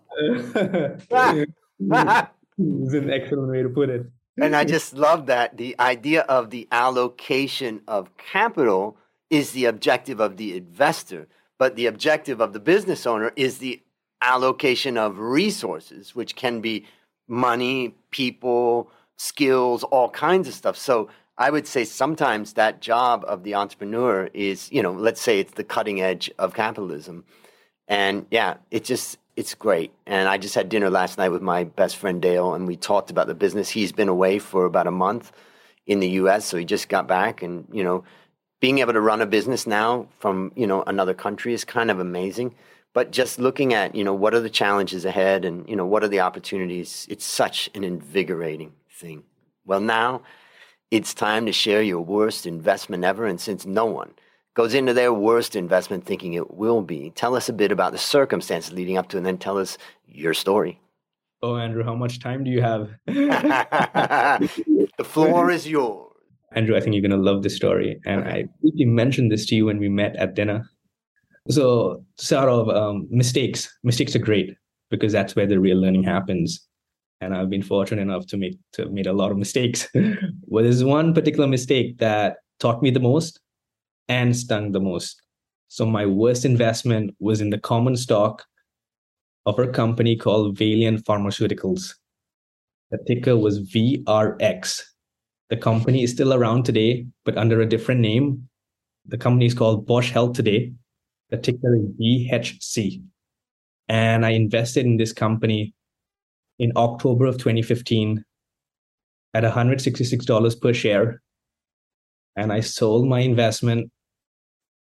Ah! 1.12 1.34
oh! 1.34 2.32
it's 2.58 2.94
an 2.94 3.10
excellent 3.10 3.50
way 3.50 3.62
to 3.62 3.68
put 3.68 3.88
it. 3.88 4.06
And 4.40 4.54
I 4.54 4.64
just 4.64 4.94
love 4.94 5.26
that. 5.26 5.56
The 5.56 5.74
idea 5.80 6.22
of 6.22 6.50
the 6.50 6.68
allocation 6.70 7.82
of 7.88 8.16
capital 8.16 8.96
is 9.30 9.52
the 9.52 9.66
objective 9.66 10.20
of 10.20 10.36
the 10.36 10.56
investor, 10.56 11.28
but 11.58 11.76
the 11.76 11.86
objective 11.86 12.40
of 12.40 12.52
the 12.52 12.60
business 12.60 13.06
owner 13.06 13.32
is 13.36 13.58
the 13.58 13.82
allocation 14.22 14.96
of 14.96 15.18
resources, 15.18 16.14
which 16.14 16.34
can 16.34 16.60
be 16.60 16.86
money, 17.28 17.94
people, 18.10 18.90
skills, 19.16 19.84
all 19.84 20.08
kinds 20.10 20.48
of 20.48 20.54
stuff. 20.54 20.76
So 20.76 21.08
I 21.36 21.50
would 21.50 21.66
say 21.66 21.84
sometimes 21.84 22.54
that 22.54 22.80
job 22.80 23.24
of 23.28 23.42
the 23.42 23.54
entrepreneur 23.54 24.28
is, 24.34 24.70
you 24.72 24.82
know, 24.82 24.92
let's 24.92 25.20
say 25.20 25.38
it's 25.38 25.52
the 25.52 25.64
cutting 25.64 26.00
edge 26.00 26.30
of 26.38 26.54
capitalism. 26.54 27.24
And 27.86 28.26
yeah, 28.30 28.56
it 28.70 28.84
just, 28.84 29.18
it's 29.38 29.54
great. 29.54 29.92
And 30.04 30.28
I 30.28 30.36
just 30.36 30.56
had 30.56 30.68
dinner 30.68 30.90
last 30.90 31.16
night 31.16 31.28
with 31.28 31.42
my 31.42 31.62
best 31.62 31.96
friend 31.96 32.20
Dale, 32.20 32.54
and 32.54 32.66
we 32.66 32.76
talked 32.76 33.10
about 33.10 33.28
the 33.28 33.34
business. 33.34 33.68
He's 33.68 33.92
been 33.92 34.08
away 34.08 34.40
for 34.40 34.64
about 34.64 34.88
a 34.88 34.90
month 34.90 35.30
in 35.86 36.00
the 36.00 36.08
US, 36.22 36.44
so 36.44 36.56
he 36.56 36.64
just 36.64 36.88
got 36.88 37.06
back. 37.06 37.40
And, 37.42 37.68
you 37.72 37.84
know, 37.84 38.02
being 38.60 38.80
able 38.80 38.94
to 38.94 39.00
run 39.00 39.22
a 39.22 39.26
business 39.26 39.64
now 39.64 40.08
from, 40.18 40.50
you 40.56 40.66
know, 40.66 40.82
another 40.82 41.14
country 41.14 41.54
is 41.54 41.64
kind 41.64 41.90
of 41.90 42.00
amazing 42.00 42.54
but 42.94 43.12
just 43.12 43.38
looking 43.38 43.74
at 43.74 43.94
you 43.94 44.02
know 44.02 44.14
what 44.14 44.34
are 44.34 44.40
the 44.40 44.50
challenges 44.50 45.04
ahead 45.04 45.44
and 45.44 45.68
you 45.68 45.76
know 45.76 45.86
what 45.86 46.02
are 46.02 46.08
the 46.08 46.20
opportunities 46.20 47.06
it's 47.10 47.24
such 47.24 47.70
an 47.74 47.84
invigorating 47.84 48.72
thing. 48.90 49.22
Well, 49.64 49.80
now 49.80 50.22
it's 50.90 51.14
time 51.14 51.46
to 51.46 51.52
share 51.52 51.82
your 51.82 52.00
worst 52.00 52.46
investment 52.46 53.04
ever. 53.04 53.26
And 53.26 53.40
since 53.40 53.64
no 53.66 53.84
one 53.84 54.14
goes 54.58 54.74
into 54.74 54.92
their 54.92 55.12
worst 55.12 55.54
investment 55.54 56.04
thinking 56.04 56.34
it 56.34 56.50
will 56.52 56.82
be, 56.82 57.10
tell 57.10 57.36
us 57.36 57.48
a 57.48 57.52
bit 57.52 57.70
about 57.70 57.92
the 57.92 57.98
circumstances 57.98 58.72
leading 58.72 58.98
up 58.98 59.08
to 59.08 59.16
and 59.16 59.24
then 59.24 59.38
tell 59.38 59.56
us 59.56 59.78
your 60.04 60.34
story. 60.34 60.80
Oh, 61.42 61.54
Andrew, 61.54 61.84
how 61.84 61.94
much 61.94 62.18
time 62.18 62.42
do 62.42 62.50
you 62.50 62.60
have? 62.60 62.90
the 63.06 64.50
floor 65.04 65.52
is 65.52 65.68
yours. 65.68 66.12
Andrew, 66.56 66.76
I 66.76 66.80
think 66.80 66.94
you're 66.94 67.08
going 67.08 67.12
to 67.12 67.30
love 67.30 67.44
this 67.44 67.54
story. 67.54 68.00
And 68.04 68.24
I 68.24 68.46
briefly 68.60 68.86
mentioned 68.86 69.30
this 69.30 69.46
to 69.46 69.54
you 69.54 69.66
when 69.66 69.78
we 69.78 69.88
met 69.88 70.16
at 70.16 70.34
dinner. 70.34 70.68
So, 71.48 72.04
sort 72.16 72.48
of 72.48 72.68
um, 72.68 73.06
mistakes. 73.12 73.72
Mistakes 73.84 74.16
are 74.16 74.18
great 74.18 74.56
because 74.90 75.12
that's 75.12 75.36
where 75.36 75.46
the 75.46 75.60
real 75.60 75.80
learning 75.80 76.02
happens 76.02 76.66
and 77.20 77.32
I've 77.32 77.50
been 77.50 77.62
fortunate 77.62 78.02
enough 78.02 78.26
to 78.26 78.36
make 78.36 78.58
to 78.72 78.82
have 78.82 78.92
made 78.92 79.06
a 79.06 79.12
lot 79.12 79.30
of 79.30 79.38
mistakes. 79.38 79.88
well, 80.46 80.64
there's 80.64 80.82
one 80.82 81.14
particular 81.14 81.46
mistake 81.46 81.98
that 81.98 82.38
taught 82.58 82.82
me 82.82 82.90
the 82.90 82.98
most 82.98 83.38
and 84.08 84.36
stung 84.36 84.72
the 84.72 84.80
most. 84.80 85.20
So 85.68 85.84
my 85.84 86.06
worst 86.06 86.44
investment 86.44 87.14
was 87.20 87.40
in 87.40 87.50
the 87.50 87.58
common 87.58 87.96
stock 87.96 88.44
of 89.46 89.58
a 89.58 89.68
company 89.68 90.16
called 90.16 90.56
Valeant 90.56 91.04
Pharmaceuticals. 91.04 91.94
The 92.90 92.98
ticker 93.06 93.36
was 93.36 93.60
VRX. 93.70 94.82
The 95.50 95.56
company 95.56 96.02
is 96.02 96.10
still 96.10 96.32
around 96.32 96.64
today, 96.64 97.06
but 97.24 97.36
under 97.36 97.60
a 97.60 97.68
different 97.68 98.00
name. 98.00 98.48
The 99.06 99.18
company 99.18 99.46
is 99.46 99.54
called 99.54 99.86
Bausch 99.86 100.10
Health 100.10 100.34
today. 100.34 100.72
The 101.30 101.36
ticker 101.36 101.74
is 101.76 101.84
BHC. 102.00 103.02
And 103.88 104.24
I 104.24 104.30
invested 104.30 104.84
in 104.86 104.96
this 104.96 105.12
company 105.12 105.74
in 106.58 106.72
October 106.76 107.26
of 107.26 107.36
2015 107.36 108.24
at 109.34 109.44
$166 109.44 110.60
per 110.60 110.72
share. 110.72 111.22
And 112.36 112.52
I 112.52 112.60
sold 112.60 113.06
my 113.06 113.20
investment 113.20 113.90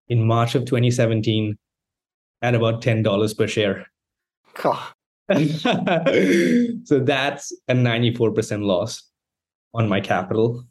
in 0.07 0.25
March 0.25 0.55
of 0.55 0.65
2017 0.65 1.57
at 2.41 2.55
about 2.55 2.81
$10 2.81 3.38
per 3.38 3.48
share. 3.48 3.88
so 6.86 7.00
that's 7.00 7.53
a 7.67 7.74
94% 7.74 8.65
loss 8.65 9.03
on 9.74 9.88
my 9.88 10.01
capital. 10.01 10.65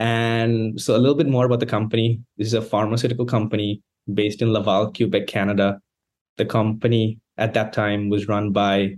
And 0.00 0.80
so 0.80 0.96
a 0.96 0.98
little 0.98 1.14
bit 1.14 1.28
more 1.28 1.46
about 1.46 1.60
the 1.60 1.66
company. 1.66 2.20
This 2.36 2.48
is 2.48 2.54
a 2.54 2.62
pharmaceutical 2.62 3.24
company 3.24 3.82
based 4.12 4.42
in 4.42 4.52
Laval, 4.52 4.92
Quebec, 4.92 5.28
Canada. 5.28 5.80
The 6.38 6.44
company 6.44 7.20
at 7.38 7.54
that 7.54 7.72
time 7.72 8.08
was 8.08 8.26
run 8.26 8.50
by 8.50 8.96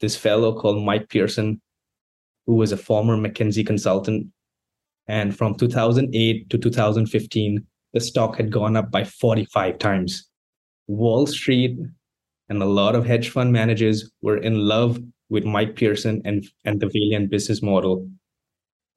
this 0.00 0.16
fellow 0.16 0.58
called 0.58 0.82
Mike 0.82 1.10
Pearson, 1.10 1.60
who 2.46 2.54
was 2.54 2.72
a 2.72 2.76
former 2.76 3.16
McKinsey 3.16 3.66
consultant. 3.66 4.28
And 5.06 5.36
from 5.36 5.56
2008 5.56 6.48
to 6.48 6.56
2015, 6.58 7.66
the 7.92 8.00
stock 8.00 8.36
had 8.36 8.50
gone 8.50 8.76
up 8.76 8.90
by 8.90 9.04
45 9.04 9.78
times. 9.78 10.28
Wall 10.86 11.26
Street 11.26 11.78
and 12.48 12.62
a 12.62 12.66
lot 12.66 12.94
of 12.94 13.06
hedge 13.06 13.30
fund 13.30 13.52
managers 13.52 14.10
were 14.22 14.36
in 14.36 14.66
love 14.66 14.98
with 15.28 15.44
Mike 15.44 15.76
Pearson 15.76 16.20
and, 16.24 16.44
and 16.64 16.80
the 16.80 16.88
Valeant 16.88 17.30
business 17.30 17.62
model. 17.62 18.08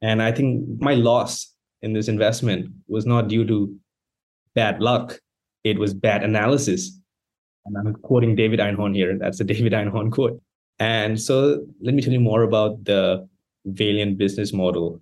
And 0.01 0.21
I 0.21 0.31
think 0.31 0.65
my 0.79 0.95
loss 0.95 1.53
in 1.81 1.93
this 1.93 2.07
investment 2.07 2.71
was 2.88 3.05
not 3.05 3.27
due 3.27 3.45
to 3.45 3.75
bad 4.55 4.81
luck, 4.81 5.19
it 5.63 5.77
was 5.77 5.93
bad 5.93 6.23
analysis. 6.23 7.00
And 7.65 7.77
I'm 7.77 7.93
quoting 7.93 8.35
David 8.35 8.59
Einhorn 8.59 8.95
here. 8.95 9.17
That's 9.17 9.39
a 9.39 9.43
David 9.53 9.73
Einhorn 9.73 10.12
quote. 10.12 10.41
And 10.79 11.21
so 11.21 11.63
let 11.81 11.93
me 11.93 12.01
tell 12.01 12.12
you 12.12 12.19
more 12.19 12.43
about 12.43 12.83
the 12.83 13.27
Valeant 13.65 14.17
business 14.17 14.51
model. 14.51 15.01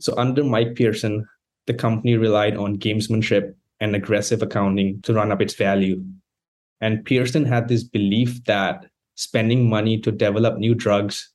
So 0.00 0.14
under 0.16 0.44
Mike 0.44 0.76
Pearson, 0.76 1.26
the 1.68 1.74
company 1.74 2.16
relied 2.16 2.56
on 2.56 2.78
gamesmanship 2.78 3.54
and 3.78 3.94
aggressive 3.94 4.42
accounting 4.42 5.00
to 5.02 5.14
run 5.14 5.30
up 5.30 5.40
its 5.40 5.54
value. 5.54 6.02
And 6.80 7.04
Pearson 7.04 7.44
had 7.44 7.68
this 7.68 7.84
belief 7.84 8.42
that 8.44 8.86
spending 9.14 9.68
money 9.68 10.00
to 10.00 10.10
develop 10.10 10.58
new 10.58 10.74
drugs 10.74 11.32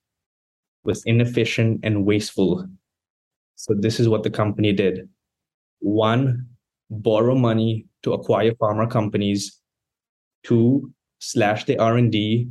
was 0.83 1.03
inefficient 1.05 1.79
and 1.83 2.05
wasteful. 2.05 2.67
So 3.55 3.75
this 3.77 3.99
is 3.99 4.09
what 4.09 4.23
the 4.23 4.29
company 4.29 4.73
did. 4.73 5.07
One, 5.79 6.47
borrow 6.89 7.35
money 7.35 7.85
to 8.01 8.13
acquire 8.13 8.51
pharma 8.51 8.89
companies. 8.89 9.61
Two, 10.43 10.91
slash 11.19 11.65
the 11.65 11.77
R&D. 11.77 12.49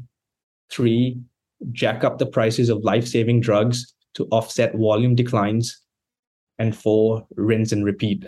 Three, 0.70 1.18
jack 1.72 2.04
up 2.04 2.18
the 2.18 2.26
prices 2.26 2.68
of 2.68 2.84
life-saving 2.84 3.40
drugs 3.40 3.92
to 4.14 4.26
offset 4.30 4.74
volume 4.74 5.14
declines. 5.14 5.81
And 6.58 6.76
four, 6.76 7.26
rinse 7.36 7.72
and 7.72 7.84
repeat. 7.84 8.26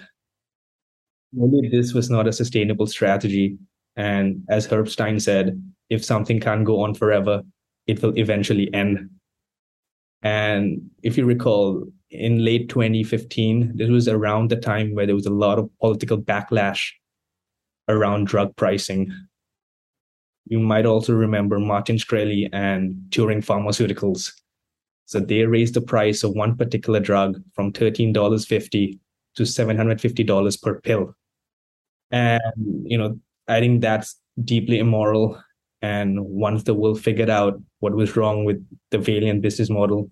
Maybe 1.33 1.69
this 1.69 1.93
was 1.93 2.11
not 2.11 2.27
a 2.27 2.33
sustainable 2.33 2.87
strategy. 2.87 3.59
And 3.97 4.43
as 4.49 4.67
Herb 4.67 4.89
Stein 4.89 5.21
said, 5.21 5.61
if 5.91 6.05
something 6.05 6.41
can't 6.41 6.65
go 6.65 6.81
on 6.81 6.95
forever, 6.95 7.43
it 7.87 8.03
will 8.03 8.17
eventually 8.19 8.73
end. 8.73 9.11
And 10.23 10.91
if 11.03 11.19
you 11.19 11.27
recall, 11.27 11.85
in 12.11 12.45
late 12.45 12.69
2015, 12.69 13.73
this 13.77 13.91
was 13.91 14.09
around 14.09 14.51
the 14.51 14.57
time 14.57 14.95
where 14.95 15.07
there 15.07 15.15
was 15.15 15.27
a 15.27 15.31
lot 15.31 15.59
of 15.59 15.69
political 15.81 16.17
backlash 16.17 16.91
around 17.89 18.27
drug 18.27 18.57
pricing. 18.57 19.13
You 20.47 20.61
might 20.61 20.87
also 20.87 21.13
remember 21.13 21.59
Martin 21.59 21.97
Shkreli 21.97 22.49
and 22.53 22.97
Turing 23.11 23.45
Pharmaceuticals. 23.45 24.33
So 25.07 25.21
they 25.21 25.45
raised 25.45 25.75
the 25.75 25.81
price 25.81 26.25
of 26.25 26.33
one 26.33 26.57
particular 26.57 27.01
drug 27.01 27.43
from 27.55 27.73
$13.50 27.73 28.99
to 29.37 29.43
$750 29.43 30.63
per 30.63 30.81
pill. 30.81 31.15
And, 32.11 32.41
you 32.85 32.97
know, 32.97 33.19
I 33.49 33.61
think 33.61 33.83
that's 33.83 34.19
deeply 34.45 34.79
immoral. 34.79 35.41
And 35.83 36.25
once 36.25 36.63
the 36.63 36.75
world 36.75 37.01
figured 37.01 37.29
out 37.29 37.61
what 37.81 37.95
was 37.95 38.17
wrong 38.17 38.45
with 38.45 38.67
the 38.91 38.99
Valeant 38.99 39.43
business 39.43 39.69
model, 39.69 40.11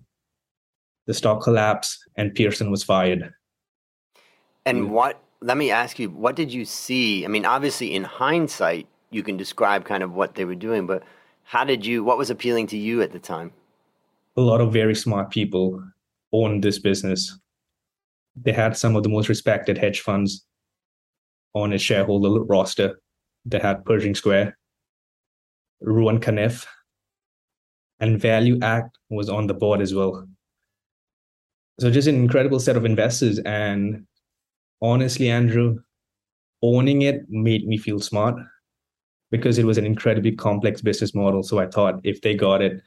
the 1.07 1.13
stock 1.13 1.41
collapsed 1.41 1.97
and 2.15 2.33
Pearson 2.35 2.69
was 2.69 2.83
fired. 2.83 3.33
And 4.65 4.91
what, 4.91 5.21
let 5.41 5.57
me 5.57 5.71
ask 5.71 5.99
you, 5.99 6.09
what 6.09 6.35
did 6.35 6.53
you 6.53 6.65
see? 6.65 7.25
I 7.25 7.27
mean, 7.27 7.45
obviously, 7.45 7.93
in 7.93 8.03
hindsight, 8.03 8.87
you 9.09 9.23
can 9.23 9.35
describe 9.35 9.85
kind 9.85 10.03
of 10.03 10.13
what 10.13 10.35
they 10.35 10.45
were 10.45 10.55
doing, 10.55 10.87
but 10.87 11.03
how 11.43 11.63
did 11.63 11.85
you, 11.85 12.03
what 12.03 12.17
was 12.17 12.29
appealing 12.29 12.67
to 12.67 12.77
you 12.77 13.01
at 13.01 13.11
the 13.11 13.19
time? 13.19 13.51
A 14.35 14.41
lot 14.41 14.61
of 14.61 14.73
very 14.73 14.95
smart 14.95 15.31
people 15.31 15.83
owned 16.31 16.63
this 16.63 16.79
business. 16.79 17.37
They 18.35 18.51
had 18.51 18.75
some 18.75 18.95
of 18.95 19.03
the 19.03 19.09
most 19.09 19.29
respected 19.29 19.77
hedge 19.77 20.01
funds 20.01 20.45
on 21.53 21.71
its 21.71 21.83
shareholder 21.83 22.43
roster. 22.43 22.99
They 23.45 23.59
had 23.59 23.85
Pershing 23.85 24.15
Square, 24.15 24.57
Ruane 25.83 26.19
Cunniff, 26.19 26.65
and 27.99 28.19
ValueAct 28.19 28.89
was 29.09 29.29
on 29.29 29.47
the 29.47 29.53
board 29.53 29.81
as 29.81 29.93
well. 29.93 30.27
So 31.79 31.91
just 31.91 32.07
an 32.07 32.15
incredible 32.15 32.59
set 32.59 32.75
of 32.75 32.85
investors. 32.85 33.39
And 33.39 34.05
honestly, 34.81 35.29
Andrew, 35.29 35.79
owning 36.61 37.03
it 37.03 37.29
made 37.29 37.67
me 37.67 37.77
feel 37.77 37.99
smart 37.99 38.35
because 39.31 39.57
it 39.57 39.65
was 39.65 39.77
an 39.77 39.85
incredibly 39.85 40.31
complex 40.31 40.81
business 40.81 41.13
model. 41.13 41.43
So 41.43 41.59
I 41.59 41.67
thought 41.67 41.99
if 42.03 42.21
they 42.21 42.33
got 42.33 42.61
it, 42.61 42.81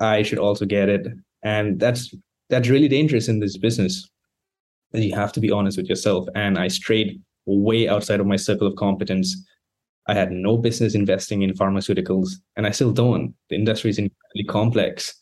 I 0.00 0.22
should 0.22 0.38
also 0.38 0.64
get 0.66 0.88
it. 0.88 1.06
And 1.42 1.80
that's 1.80 2.14
that's 2.50 2.68
really 2.68 2.88
dangerous 2.88 3.28
in 3.28 3.40
this 3.40 3.56
business. 3.56 4.08
You 4.92 5.14
have 5.14 5.32
to 5.32 5.40
be 5.40 5.50
honest 5.50 5.76
with 5.76 5.88
yourself. 5.88 6.26
And 6.34 6.58
I 6.58 6.68
strayed 6.68 7.20
way 7.46 7.88
outside 7.88 8.20
of 8.20 8.26
my 8.26 8.36
circle 8.36 8.66
of 8.66 8.76
competence. 8.76 9.36
I 10.08 10.14
had 10.14 10.30
no 10.30 10.56
business 10.56 10.94
investing 10.94 11.42
in 11.42 11.52
pharmaceuticals, 11.52 12.30
and 12.56 12.66
I 12.66 12.70
still 12.70 12.92
don't. 12.92 13.34
The 13.50 13.56
industry 13.56 13.90
is 13.90 13.98
incredibly 13.98 14.44
complex. 14.48 15.14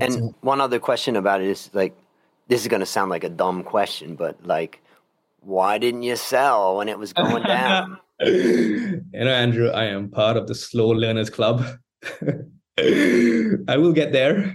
And 0.00 0.34
one 0.40 0.60
other 0.60 0.78
question 0.78 1.16
about 1.16 1.40
it 1.40 1.48
is 1.48 1.70
like, 1.72 1.94
this 2.48 2.62
is 2.62 2.68
going 2.68 2.80
to 2.80 2.86
sound 2.86 3.10
like 3.10 3.24
a 3.24 3.28
dumb 3.28 3.62
question, 3.62 4.16
but 4.16 4.36
like, 4.44 4.82
why 5.40 5.78
didn't 5.78 6.02
you 6.02 6.16
sell 6.16 6.76
when 6.76 6.88
it 6.88 6.98
was 6.98 7.12
going 7.12 7.44
down? 7.44 7.98
you 8.20 9.02
know, 9.12 9.30
Andrew, 9.30 9.70
I 9.70 9.84
am 9.84 10.10
part 10.10 10.36
of 10.36 10.48
the 10.48 10.54
slow 10.54 10.88
learners 10.88 11.30
club. 11.30 11.64
I 13.68 13.76
will 13.76 13.92
get 13.92 14.12
there. 14.12 14.54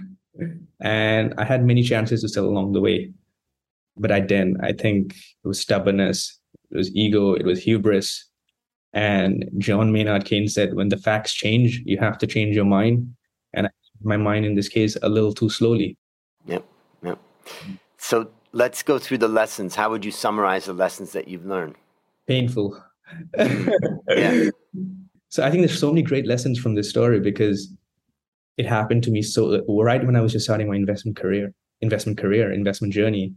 And 0.80 1.34
I 1.38 1.44
had 1.44 1.64
many 1.64 1.82
chances 1.82 2.20
to 2.20 2.28
sell 2.28 2.44
along 2.44 2.72
the 2.72 2.80
way, 2.80 3.10
but 3.96 4.12
I 4.12 4.20
didn't. 4.20 4.62
I 4.62 4.72
think 4.72 5.14
it 5.14 5.48
was 5.48 5.60
stubbornness, 5.60 6.38
it 6.70 6.76
was 6.76 6.94
ego, 6.94 7.32
it 7.34 7.46
was 7.46 7.62
hubris. 7.62 8.28
And 8.92 9.48
John 9.58 9.92
Maynard 9.92 10.24
Keynes 10.24 10.54
said, 10.54 10.74
when 10.74 10.88
the 10.88 10.96
facts 10.96 11.32
change, 11.32 11.82
you 11.84 11.98
have 11.98 12.18
to 12.18 12.26
change 12.26 12.54
your 12.54 12.64
mind. 12.64 13.14
And 13.54 13.68
my 14.02 14.16
mind 14.16 14.44
in 14.44 14.54
this 14.54 14.68
case, 14.68 14.96
a 15.02 15.08
little 15.08 15.32
too 15.32 15.48
slowly. 15.48 15.96
Yep. 16.46 16.64
Yep. 17.02 17.18
So 17.96 18.30
let's 18.52 18.82
go 18.82 18.98
through 18.98 19.18
the 19.18 19.28
lessons. 19.28 19.74
How 19.74 19.90
would 19.90 20.04
you 20.04 20.10
summarize 20.10 20.66
the 20.66 20.72
lessons 20.72 21.12
that 21.12 21.28
you've 21.28 21.46
learned? 21.46 21.76
Painful. 22.26 22.82
yeah. 23.38 24.50
So 25.28 25.44
I 25.44 25.50
think 25.50 25.66
there's 25.66 25.78
so 25.78 25.90
many 25.90 26.02
great 26.02 26.26
lessons 26.26 26.58
from 26.58 26.76
this 26.76 26.88
story 26.88 27.20
because 27.20 27.70
it 28.56 28.66
happened 28.66 29.02
to 29.04 29.10
me 29.10 29.22
so 29.22 29.62
right 29.68 30.04
when 30.04 30.16
I 30.16 30.20
was 30.20 30.32
just 30.32 30.44
starting 30.44 30.68
my 30.68 30.76
investment 30.76 31.16
career, 31.16 31.52
investment 31.80 32.18
career, 32.18 32.52
investment 32.52 32.92
journey. 32.92 33.34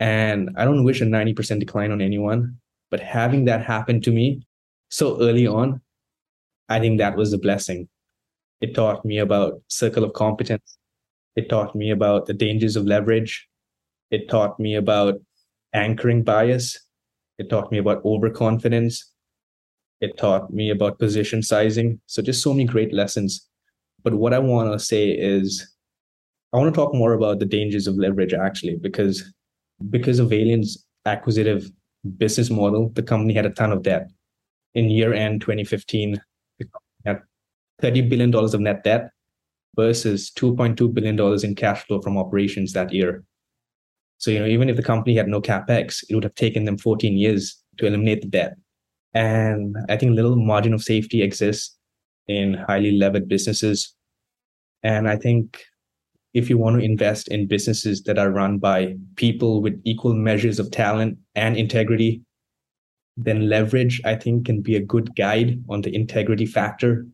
And 0.00 0.50
I 0.56 0.64
don't 0.64 0.84
wish 0.84 1.00
a 1.00 1.04
90% 1.04 1.60
decline 1.60 1.92
on 1.92 2.00
anyone, 2.00 2.56
but 2.90 3.00
having 3.00 3.44
that 3.44 3.64
happen 3.64 4.00
to 4.02 4.10
me 4.10 4.46
so 4.88 5.20
early 5.20 5.46
on, 5.46 5.80
I 6.68 6.80
think 6.80 6.98
that 6.98 7.16
was 7.16 7.32
a 7.32 7.38
blessing. 7.38 7.88
It 8.60 8.74
taught 8.74 9.04
me 9.04 9.18
about 9.18 9.60
circle 9.68 10.04
of 10.04 10.12
competence. 10.14 10.78
It 11.36 11.48
taught 11.48 11.74
me 11.74 11.90
about 11.90 12.26
the 12.26 12.34
dangers 12.34 12.76
of 12.76 12.86
leverage. 12.86 13.46
It 14.10 14.28
taught 14.28 14.58
me 14.58 14.74
about 14.74 15.20
anchoring 15.72 16.22
bias. 16.22 16.78
It 17.38 17.48
taught 17.50 17.72
me 17.72 17.78
about 17.78 18.04
overconfidence. 18.04 19.10
It 20.00 20.16
taught 20.16 20.52
me 20.52 20.70
about 20.70 20.98
position 20.98 21.42
sizing. 21.42 22.00
So 22.06 22.22
just 22.22 22.42
so 22.42 22.52
many 22.52 22.64
great 22.64 22.92
lessons. 22.92 23.48
But 24.02 24.14
what 24.14 24.34
I 24.34 24.38
want 24.38 24.72
to 24.72 24.78
say 24.78 25.10
is 25.10 25.72
I 26.52 26.58
want 26.58 26.74
to 26.74 26.78
talk 26.78 26.94
more 26.94 27.14
about 27.14 27.38
the 27.38 27.46
dangers 27.46 27.86
of 27.86 27.96
leverage 27.96 28.34
actually, 28.34 28.76
because 28.76 29.32
because 29.90 30.18
of 30.18 30.30
Valeant's 30.30 30.84
acquisitive 31.06 31.70
business 32.16 32.50
model, 32.50 32.90
the 32.90 33.02
company 33.02 33.34
had 33.34 33.46
a 33.46 33.50
ton 33.50 33.72
of 33.72 33.82
debt. 33.82 34.10
In 34.74 34.90
year 34.90 35.12
end 35.12 35.40
2015, 35.40 36.20
the 36.58 36.64
company 36.64 36.82
had 37.04 37.22
$30 37.82 38.08
billion 38.08 38.34
of 38.34 38.60
net 38.60 38.84
debt 38.84 39.10
versus 39.76 40.30
$2.2 40.30 40.92
billion 40.92 41.44
in 41.44 41.54
cash 41.54 41.84
flow 41.84 42.00
from 42.00 42.18
operations 42.18 42.72
that 42.72 42.92
year. 42.92 43.24
So, 44.18 44.30
you 44.30 44.38
know, 44.38 44.46
even 44.46 44.68
if 44.68 44.76
the 44.76 44.82
company 44.82 45.16
had 45.16 45.28
no 45.28 45.40
capex, 45.40 46.04
it 46.08 46.14
would 46.14 46.24
have 46.24 46.34
taken 46.34 46.64
them 46.64 46.78
14 46.78 47.16
years 47.16 47.60
to 47.78 47.86
eliminate 47.86 48.22
the 48.22 48.28
debt. 48.28 48.54
And 49.14 49.76
I 49.88 49.96
think 49.96 50.12
a 50.12 50.14
little 50.14 50.36
margin 50.36 50.72
of 50.72 50.82
safety 50.82 51.22
exists 51.22 51.76
in 52.28 52.54
highly 52.54 52.92
levered 52.92 53.28
businesses. 53.28 53.94
And 54.82 55.08
I 55.08 55.16
think 55.16 55.62
if 56.34 56.48
you 56.48 56.56
want 56.56 56.78
to 56.78 56.84
invest 56.84 57.28
in 57.28 57.46
businesses 57.46 58.02
that 58.04 58.18
are 58.18 58.30
run 58.30 58.58
by 58.58 58.96
people 59.16 59.60
with 59.60 59.80
equal 59.84 60.14
measures 60.14 60.58
of 60.58 60.70
talent 60.70 61.18
and 61.34 61.56
integrity, 61.56 62.22
then 63.16 63.48
leverage, 63.48 64.00
I 64.04 64.14
think, 64.16 64.46
can 64.46 64.62
be 64.62 64.76
a 64.76 64.80
good 64.80 65.14
guide 65.14 65.62
on 65.68 65.82
the 65.82 65.94
integrity 65.94 66.46
factor. 66.46 67.06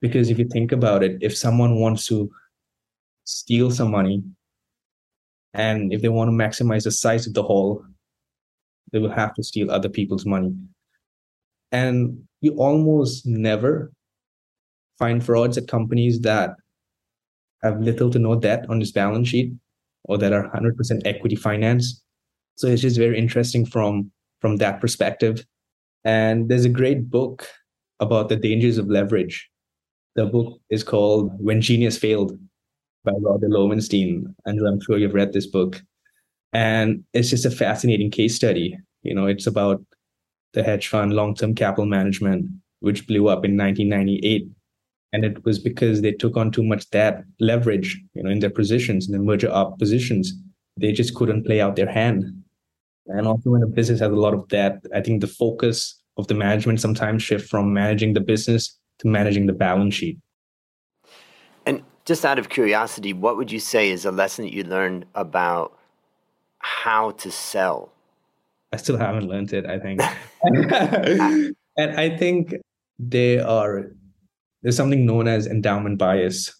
Because 0.00 0.30
if 0.30 0.38
you 0.38 0.46
think 0.46 0.72
about 0.72 1.02
it, 1.02 1.18
if 1.20 1.36
someone 1.36 1.80
wants 1.80 2.06
to 2.06 2.30
steal 3.24 3.70
some 3.70 3.90
money 3.90 4.22
and 5.52 5.92
if 5.92 6.00
they 6.00 6.08
want 6.08 6.28
to 6.28 6.32
maximize 6.32 6.84
the 6.84 6.92
size 6.92 7.26
of 7.26 7.34
the 7.34 7.42
hole, 7.42 7.84
they 8.92 8.98
will 8.98 9.10
have 9.10 9.34
to 9.34 9.42
steal 9.42 9.70
other 9.70 9.88
people's 9.88 10.24
money. 10.24 10.54
And 11.72 12.22
you 12.40 12.54
almost 12.56 13.26
never 13.26 13.92
find 15.00 15.24
frauds 15.24 15.58
at 15.58 15.66
companies 15.66 16.20
that 16.20 16.50
have 17.64 17.80
little 17.80 18.10
to 18.10 18.20
no 18.20 18.36
debt 18.36 18.64
on 18.68 18.80
its 18.80 18.92
balance 18.92 19.28
sheet 19.28 19.52
or 20.04 20.16
that 20.18 20.32
are 20.32 20.48
100% 20.50 21.02
equity 21.04 21.36
finance. 21.36 22.00
So 22.54 22.68
it's 22.68 22.82
just 22.82 22.96
very 22.96 23.18
interesting 23.18 23.66
from 23.66 24.12
from 24.40 24.56
that 24.56 24.80
perspective. 24.80 25.44
And 26.04 26.48
there's 26.48 26.64
a 26.64 26.70
great 26.70 27.10
book 27.10 27.46
about 28.00 28.28
the 28.28 28.36
dangers 28.36 28.78
of 28.78 28.88
leverage. 28.88 29.48
The 30.16 30.26
book 30.26 30.60
is 30.70 30.82
called 30.82 31.32
When 31.38 31.60
Genius 31.60 31.98
Failed 31.98 32.38
by 33.04 33.12
Roger 33.20 33.48
Lowenstein. 33.48 34.34
And 34.46 34.66
I'm 34.66 34.80
sure 34.80 34.98
you've 34.98 35.14
read 35.14 35.32
this 35.32 35.46
book. 35.46 35.82
And 36.52 37.04
it's 37.12 37.30
just 37.30 37.44
a 37.44 37.50
fascinating 37.50 38.10
case 38.10 38.34
study. 38.34 38.76
You 39.02 39.14
know, 39.14 39.26
it's 39.26 39.46
about 39.46 39.82
the 40.52 40.62
hedge 40.62 40.88
fund 40.88 41.12
long 41.12 41.34
term 41.34 41.54
capital 41.54 41.86
management, 41.86 42.46
which 42.80 43.06
blew 43.06 43.28
up 43.28 43.44
in 43.44 43.56
1998. 43.56 44.48
And 45.12 45.24
it 45.24 45.44
was 45.44 45.58
because 45.58 46.02
they 46.02 46.12
took 46.12 46.36
on 46.36 46.50
too 46.50 46.62
much 46.62 46.88
debt 46.90 47.24
leverage, 47.40 48.00
you 48.14 48.22
know, 48.22 48.30
in 48.30 48.38
their 48.38 48.50
positions, 48.50 49.08
in 49.08 49.12
the 49.12 49.18
merger 49.18 49.48
arb 49.48 49.78
positions. 49.78 50.32
They 50.76 50.92
just 50.92 51.14
couldn't 51.14 51.44
play 51.44 51.60
out 51.60 51.76
their 51.76 51.90
hand. 51.90 52.24
And 53.06 53.26
also 53.26 53.50
when 53.50 53.62
a 53.62 53.66
business 53.66 54.00
has 54.00 54.10
a 54.10 54.14
lot 54.14 54.34
of 54.34 54.46
debt, 54.48 54.84
I 54.94 55.00
think 55.00 55.20
the 55.20 55.26
focus 55.26 56.00
of 56.16 56.28
the 56.28 56.34
management 56.34 56.80
sometimes 56.80 57.22
shift 57.22 57.48
from 57.48 57.72
managing 57.72 58.14
the 58.14 58.20
business 58.20 58.78
to 59.00 59.08
managing 59.08 59.46
the 59.46 59.52
balance 59.52 59.94
sheet. 59.94 60.18
And 61.66 61.82
just 62.04 62.24
out 62.24 62.38
of 62.38 62.48
curiosity, 62.48 63.12
what 63.12 63.36
would 63.36 63.50
you 63.50 63.58
say 63.58 63.90
is 63.90 64.04
a 64.04 64.12
lesson 64.12 64.44
that 64.44 64.54
you 64.54 64.62
learned 64.62 65.06
about 65.14 65.76
how 66.58 67.10
to 67.12 67.30
sell? 67.30 67.92
I 68.72 68.76
still 68.76 68.96
haven't 68.96 69.26
learned 69.26 69.52
it, 69.52 69.66
I 69.66 69.78
think. 69.80 70.00
and 71.76 72.00
I 72.00 72.16
think 72.16 72.54
there 72.98 73.46
are 73.46 73.90
there's 74.62 74.76
something 74.76 75.06
known 75.06 75.28
as 75.28 75.46
endowment 75.46 75.98
bias. 75.98 76.54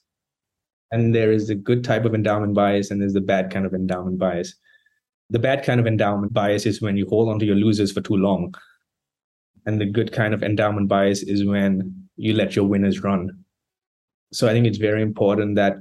And 0.90 1.14
there 1.14 1.30
is 1.30 1.50
a 1.50 1.54
good 1.54 1.84
type 1.84 2.04
of 2.04 2.14
endowment 2.14 2.54
bias 2.54 2.90
and 2.90 3.00
there's 3.00 3.12
the 3.12 3.20
bad 3.20 3.52
kind 3.52 3.64
of 3.64 3.74
endowment 3.74 4.18
bias. 4.18 4.54
The 5.30 5.38
bad 5.38 5.64
kind 5.64 5.78
of 5.78 5.86
endowment 5.86 6.32
bias 6.32 6.66
is 6.66 6.82
when 6.82 6.96
you 6.96 7.06
hold 7.08 7.28
on 7.28 7.38
to 7.38 7.46
your 7.46 7.56
losers 7.56 7.92
for 7.92 8.00
too 8.00 8.16
long. 8.16 8.54
And 9.66 9.80
the 9.80 9.86
good 9.86 10.12
kind 10.12 10.34
of 10.34 10.42
endowment 10.42 10.88
bias 10.88 11.22
is 11.22 11.44
when 11.44 12.08
you 12.16 12.34
let 12.34 12.56
your 12.56 12.64
winners 12.64 13.02
run. 13.02 13.30
So 14.32 14.48
I 14.48 14.52
think 14.52 14.66
it's 14.66 14.78
very 14.78 15.02
important 15.02 15.56
that 15.56 15.76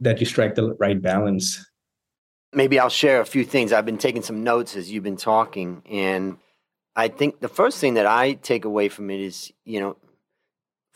that 0.00 0.20
you 0.20 0.26
strike 0.26 0.54
the 0.54 0.74
right 0.74 1.00
balance. 1.00 1.64
Maybe 2.52 2.78
I'll 2.78 2.90
share 2.90 3.20
a 3.22 3.26
few 3.26 3.44
things. 3.44 3.72
I've 3.72 3.86
been 3.86 3.96
taking 3.96 4.22
some 4.22 4.44
notes 4.44 4.76
as 4.76 4.90
you've 4.90 5.04
been 5.04 5.16
talking 5.16 5.82
and 5.90 6.36
I 6.96 7.08
think 7.08 7.40
the 7.40 7.48
first 7.48 7.78
thing 7.78 7.94
that 7.94 8.06
I 8.06 8.32
take 8.32 8.64
away 8.64 8.88
from 8.88 9.10
it 9.10 9.20
is, 9.20 9.52
you 9.64 9.80
know, 9.80 9.96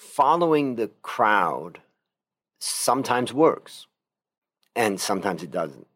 following 0.00 0.76
the 0.76 0.88
crowd 1.02 1.78
sometimes 2.59 3.35
works 3.35 3.87
and 4.75 4.99
sometimes 4.99 5.42
it 5.42 5.50
doesn't. 5.50 5.87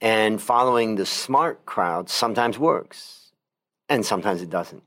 And 0.00 0.42
following 0.42 0.96
the 0.96 1.06
smart 1.06 1.64
crowd 1.64 2.10
sometimes 2.10 2.58
works 2.58 3.30
and 3.88 4.04
sometimes 4.04 4.42
it 4.42 4.50
doesn't. 4.50 4.82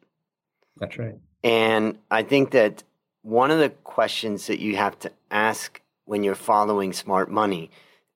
That's 0.77 0.97
right. 0.97 1.15
And 1.41 1.97
I 2.11 2.23
think 2.23 2.51
that 2.51 2.83
one 3.21 3.49
of 3.49 3.59
the 3.59 3.69
questions 3.69 4.47
that 4.47 4.59
you 4.59 4.75
have 4.75 4.99
to 4.99 5.11
ask 5.31 5.79
when 6.03 6.21
you're 6.23 6.35
following 6.35 6.91
smart 6.91 7.31
money 7.31 7.71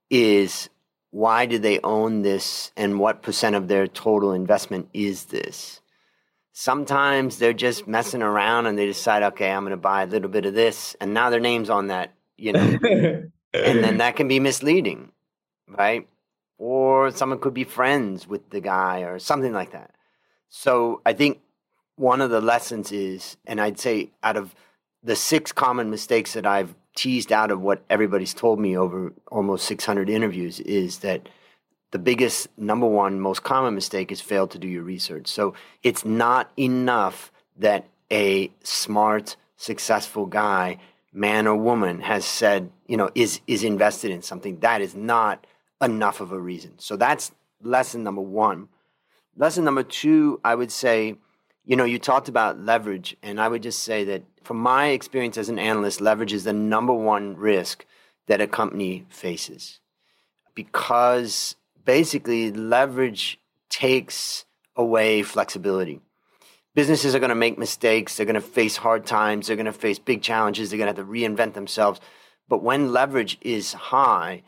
is 0.09 0.69
why 1.11 1.45
do 1.45 1.57
they 1.57 1.79
own 1.85 2.23
this 2.23 2.73
and 2.75 2.99
what 2.99 3.21
percent 3.21 3.55
of 3.55 3.69
their 3.69 3.87
total 3.87 4.33
investment 4.33 4.89
is 4.93 5.25
this? 5.25 5.79
Sometimes 6.59 7.37
they're 7.37 7.53
just 7.53 7.87
messing 7.87 8.23
around 8.23 8.65
and 8.65 8.79
they 8.79 8.87
decide, 8.87 9.21
okay, 9.21 9.51
I'm 9.51 9.61
going 9.61 9.69
to 9.69 9.77
buy 9.77 10.01
a 10.01 10.07
little 10.07 10.27
bit 10.27 10.47
of 10.47 10.55
this, 10.55 10.95
and 10.99 11.13
now 11.13 11.29
their 11.29 11.39
name's 11.39 11.69
on 11.69 11.85
that, 11.89 12.15
you 12.35 12.51
know, 12.51 12.79
and 13.53 13.83
then 13.83 13.97
that 13.99 14.15
can 14.15 14.27
be 14.27 14.39
misleading, 14.39 15.11
right? 15.67 16.07
Or 16.57 17.11
someone 17.11 17.37
could 17.37 17.53
be 17.53 17.63
friends 17.63 18.27
with 18.27 18.49
the 18.49 18.59
guy 18.59 19.01
or 19.01 19.19
something 19.19 19.53
like 19.53 19.73
that. 19.73 19.91
So 20.49 20.99
I 21.05 21.13
think 21.13 21.41
one 21.95 22.21
of 22.21 22.31
the 22.31 22.41
lessons 22.41 22.91
is, 22.91 23.37
and 23.45 23.61
I'd 23.61 23.77
say 23.77 24.09
out 24.23 24.35
of 24.35 24.55
the 25.03 25.15
six 25.15 25.51
common 25.51 25.91
mistakes 25.91 26.33
that 26.33 26.47
I've 26.47 26.73
teased 26.95 27.31
out 27.31 27.51
of 27.51 27.61
what 27.61 27.83
everybody's 27.87 28.33
told 28.33 28.59
me 28.59 28.75
over 28.75 29.13
almost 29.27 29.67
600 29.67 30.09
interviews, 30.09 30.59
is 30.61 30.97
that 30.99 31.29
the 31.91 31.99
biggest, 31.99 32.47
number 32.57 32.85
one, 32.85 33.19
most 33.19 33.43
common 33.43 33.73
mistake 33.75 34.11
is 34.11 34.21
fail 34.21 34.47
to 34.47 34.59
do 34.59 34.67
your 34.67 34.83
research. 34.83 35.27
So 35.27 35.53
it's 35.83 36.03
not 36.03 36.51
enough 36.57 37.31
that 37.57 37.87
a 38.11 38.51
smart, 38.63 39.35
successful 39.55 40.25
guy, 40.25 40.79
man 41.13 41.47
or 41.47 41.55
woman, 41.55 42.01
has 42.01 42.25
said, 42.25 42.69
you 42.87 42.97
know, 42.97 43.09
is 43.15 43.41
is 43.47 43.63
invested 43.63 44.11
in 44.11 44.21
something. 44.21 44.59
That 44.59 44.81
is 44.81 44.95
not 44.95 45.45
enough 45.81 46.21
of 46.21 46.31
a 46.31 46.39
reason. 46.39 46.73
So 46.77 46.95
that's 46.95 47.31
lesson 47.61 48.03
number 48.03 48.21
one. 48.21 48.69
Lesson 49.35 49.63
number 49.63 49.83
two, 49.83 50.39
I 50.43 50.55
would 50.55 50.71
say 50.71 51.17
you 51.67 51.75
know, 51.75 51.83
you 51.83 51.99
talked 51.99 52.29
about 52.29 52.61
leverage, 52.61 53.17
and 53.21 53.41
I 53.41 53.49
would 53.49 53.61
just 53.61 53.83
say 53.83 54.05
that 54.05 54.23
from 54.41 54.55
my 54.57 54.87
experience 54.87 55.37
as 55.37 55.49
an 55.49 55.59
analyst, 55.59 55.99
leverage 55.99 56.31
is 56.31 56.45
the 56.45 56.53
number 56.53 56.93
one 56.93 57.35
risk 57.35 57.85
that 58.27 58.39
a 58.39 58.47
company 58.47 59.05
faces 59.09 59.81
because 60.55 61.56
basically 61.87 62.51
leverage 62.51 63.39
takes 63.69 64.45
away 64.75 65.23
flexibility. 65.23 65.99
Businesses 66.75 67.15
are 67.15 67.19
going 67.19 67.29
to 67.29 67.35
make 67.35 67.57
mistakes, 67.57 68.15
they're 68.15 68.27
going 68.27 68.35
to 68.35 68.41
face 68.41 68.77
hard 68.77 69.07
times, 69.07 69.47
they're 69.47 69.55
going 69.55 69.65
to 69.65 69.71
face 69.71 69.97
big 69.97 70.21
challenges, 70.21 70.69
they're 70.69 70.77
going 70.77 70.93
to 70.93 70.99
have 70.99 71.07
to 71.07 71.11
reinvent 71.11 71.55
themselves. 71.55 71.99
But 72.47 72.61
when 72.61 72.93
leverage 72.93 73.39
is 73.41 73.73
high, 73.73 74.43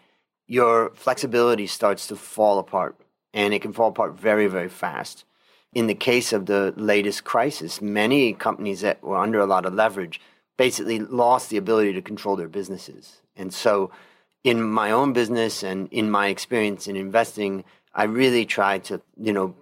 your 0.46 0.92
flexibility 0.92 1.66
starts 1.66 2.06
to 2.08 2.16
fall 2.16 2.60
apart, 2.60 2.96
and 3.34 3.56
it 3.56 3.64
can 3.64 3.74
fall 3.74 3.90
apart 3.90 4.14
very, 4.14 4.46
very 4.46 4.70
fast 4.70 5.26
in 5.74 5.88
the 5.88 5.96
case 5.96 6.34
of 6.34 6.46
the 6.46 6.74
latest 6.76 7.24
crisis, 7.24 7.82
many 7.82 8.34
companies 8.34 8.82
that 8.82 9.04
were 9.04 9.18
under 9.18 9.40
a 9.40 9.46
lot 9.46 9.66
of 9.66 9.74
leverage 9.74 10.20
basically 10.58 11.00
lost 11.00 11.50
the 11.50 11.58
ability 11.58 11.94
to 11.94 12.02
control 12.02 12.36
their 12.36 12.48
businesses. 12.48 13.22
And 13.36 13.54
so, 13.54 13.92
in 14.44 14.64
my 14.64 14.92
own 14.92 15.14
business 15.14 15.64
and 15.64 15.88
in 15.92 16.10
my 16.10 16.28
experience 16.28 16.88
in 16.88 16.96
investing, 16.96 17.64
I 17.94 18.04
really 18.04 18.46
try 18.46 18.80
to, 18.80 19.02
you 19.18 19.34
know, 19.34 19.56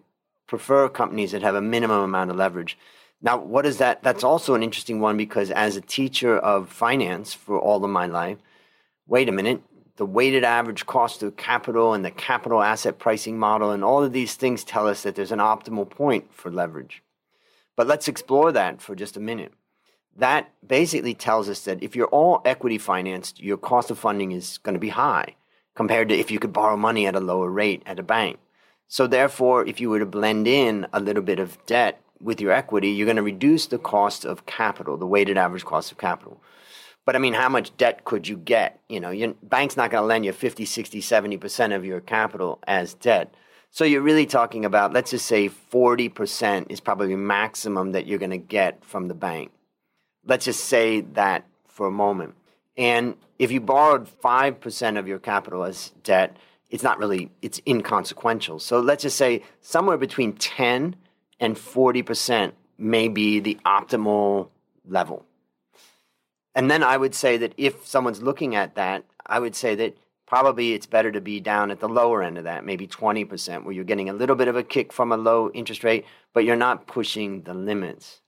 prefer 0.48 0.88
companies 0.90 1.32
that 1.32 1.42
have 1.42 1.56
a 1.56 1.62
minimum 1.62 2.02
amount 2.02 2.32
of 2.32 2.38
leverage. 2.38 2.78
Now, 3.22 3.38
what 3.38 3.66
is 3.66 3.80
that? 3.80 4.04
That's 4.04 4.24
also 4.24 4.54
an 4.54 4.64
interesting 4.64 5.00
one 5.00 5.18
because 5.18 5.50
as 5.52 5.76
a 5.76 5.82
teacher 5.82 6.38
of 6.38 6.70
finance 6.70 7.34
for 7.34 7.60
all 7.60 7.84
of 7.84 7.90
my 7.90 8.06
life, 8.06 8.38
wait 9.08 9.28
a 9.28 9.32
minute, 9.32 9.62
the 9.98 10.06
weighted 10.06 10.44
average 10.44 10.86
cost 10.86 11.24
of 11.24 11.36
capital 11.36 11.94
and 11.94 12.06
the 12.06 12.12
capital 12.12 12.62
asset 12.62 13.00
pricing 13.00 13.40
model, 13.40 13.72
and 13.72 13.84
all 13.84 14.04
of 14.04 14.14
these 14.14 14.36
things 14.36 14.64
tell 14.64 14.88
us 14.88 15.02
that 15.02 15.16
there's 15.16 15.32
an 15.32 15.40
optimal 15.40 15.90
point 15.90 16.32
for 16.32 16.52
leverage. 16.52 17.02
But 17.76 17.88
let's 17.88 18.08
explore 18.08 18.52
that 18.52 18.82
for 18.82 18.96
just 18.96 19.18
a 19.18 19.20
minute. 19.20 19.54
That 20.18 20.52
basically 20.68 21.14
tells 21.14 21.48
us 21.48 21.62
that 21.66 21.84
if 21.84 21.96
you're 21.96 22.08
all 22.08 22.42
equity 22.44 22.80
financed, 22.80 23.42
your 23.42 23.58
cost 23.58 23.92
of 23.92 24.00
funding 24.00 24.32
is 24.32 24.58
going 24.58 24.74
to 24.74 24.80
be 24.80 24.90
high 24.90 25.36
compared 25.76 26.10
to 26.10 26.16
if 26.16 26.32
you 26.32 26.40
could 26.40 26.52
borrow 26.52 26.76
money 26.76 27.06
at 27.06 27.16
a 27.16 27.20
lower 27.20 27.52
rate 27.52 27.84
at 27.86 28.00
a 28.00 28.04
bank. 28.04 28.40
So, 28.88 29.06
therefore, 29.06 29.68
if 29.68 29.80
you 29.80 29.90
were 29.90 30.00
to 30.00 30.06
blend 30.06 30.48
in 30.48 30.88
a 30.92 31.00
little 31.00 31.22
bit 31.22 31.40
of 31.40 31.64
debt 31.66 32.02
with 32.20 32.42
your 32.42 32.52
equity, 32.52 32.90
you're 32.90 33.06
going 33.06 33.18
to 33.18 33.22
reduce 33.22 33.68
the 33.68 33.78
cost 33.78 34.26
of 34.26 34.46
capital, 34.46 34.98
the 34.98 35.06
weighted 35.06 35.38
average 35.38 35.66
cost 35.66 35.92
of 35.92 35.98
capital. 35.98 36.42
But 37.06 37.16
I 37.16 37.20
mean, 37.20 37.36
how 37.36 37.50
much 37.50 37.76
debt 37.78 38.04
could 38.06 38.28
you 38.28 38.38
get? 38.38 38.82
You 38.90 39.00
know, 39.00 39.12
your 39.12 39.36
bank's 39.44 39.78
not 39.78 39.92
going 39.92 40.02
to 40.02 40.08
lend 40.08 40.26
you 40.26 40.34
50, 40.34 40.66
60, 40.66 41.00
70% 41.00 41.76
of 41.76 41.86
your 41.86 42.02
capital 42.02 42.60
as 42.66 42.96
debt. 42.96 43.34
So 43.70 43.86
you're 43.86 44.02
really 44.02 44.26
talking 44.26 44.66
about, 44.66 44.94
let's 44.94 45.12
just 45.12 45.26
say 45.26 45.50
40% 45.50 46.72
is 46.72 46.80
probably 46.80 47.16
maximum 47.16 47.92
that 47.92 48.08
you're 48.08 48.20
going 48.20 48.32
to 48.32 48.38
get 48.38 48.84
from 48.84 49.10
the 49.10 49.14
bank. 49.14 49.52
Let's 50.28 50.46
just 50.46 50.66
say 50.66 51.02
that 51.02 51.46
for 51.66 51.88
a 51.88 51.92
moment. 51.92 52.36
And 52.78 53.16
if 53.40 53.52
you 53.52 53.60
borrowed 53.60 54.08
5% 54.08 55.00
of 55.00 55.08
your 55.08 55.20
capital 55.20 55.64
as 55.64 55.94
debt, 56.04 56.38
it's 56.70 56.84
not 56.84 57.00
really, 57.00 57.32
it's 57.42 57.62
inconsequential. 57.66 58.60
So 58.60 58.80
let's 58.80 59.04
just 59.04 59.18
say 59.18 59.44
somewhere 59.62 59.98
between 59.98 60.34
10 60.34 60.96
and 61.40 61.56
40% 61.56 62.52
may 62.78 63.08
be 63.08 63.40
the 63.40 63.58
optimal 63.66 64.50
level. 64.86 65.26
And 66.54 66.70
then 66.70 66.84
I 66.84 66.98
would 66.98 67.16
say 67.16 67.38
that 67.38 67.54
if 67.58 67.88
someone's 67.88 68.22
looking 68.22 68.56
at 68.56 68.76
that, 68.76 69.06
I 69.26 69.40
would 69.40 69.56
say 69.56 69.76
that 69.76 69.98
probably 70.26 70.74
it's 70.74 70.86
better 70.86 71.12
to 71.12 71.22
be 71.22 71.40
down 71.40 71.72
at 71.72 71.80
the 71.80 71.88
lower 71.88 72.22
end 72.22 72.38
of 72.38 72.44
that, 72.44 72.66
maybe 72.66 72.88
20%, 72.88 73.64
where 73.64 73.74
you're 73.74 73.84
getting 73.84 74.10
a 74.10 74.14
little 74.14 74.36
bit 74.36 74.48
of 74.48 74.56
a 74.56 74.64
kick 74.64 74.92
from 74.92 75.12
a 75.12 75.18
low 75.18 75.50
interest 75.52 75.84
rate, 75.84 76.06
but 76.34 76.44
you're 76.44 76.56
not 76.56 76.86
pushing 76.86 77.44
the 77.44 77.54
limits. 77.54 78.22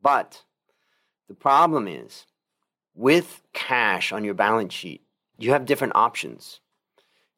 But 0.00 0.42
the 1.28 1.34
problem 1.34 1.88
is 1.88 2.26
with 2.94 3.42
cash 3.52 4.12
on 4.12 4.24
your 4.24 4.34
balance 4.34 4.72
sheet, 4.72 5.02
you 5.38 5.50
have 5.50 5.66
different 5.66 5.96
options. 5.96 6.60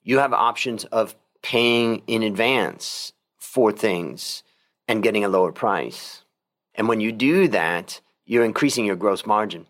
You 0.02 0.18
have 0.18 0.32
options 0.32 0.84
of 0.86 1.16
paying 1.42 2.02
in 2.06 2.22
advance 2.22 3.12
for 3.38 3.72
things 3.72 4.42
and 4.88 5.02
getting 5.02 5.24
a 5.24 5.28
lower 5.28 5.52
price. 5.52 6.22
And 6.74 6.88
when 6.88 7.00
you 7.00 7.10
do 7.10 7.48
that, 7.48 8.00
you're 8.24 8.44
increasing 8.44 8.84
your 8.84 8.96
gross 8.96 9.24
margin. 9.24 9.66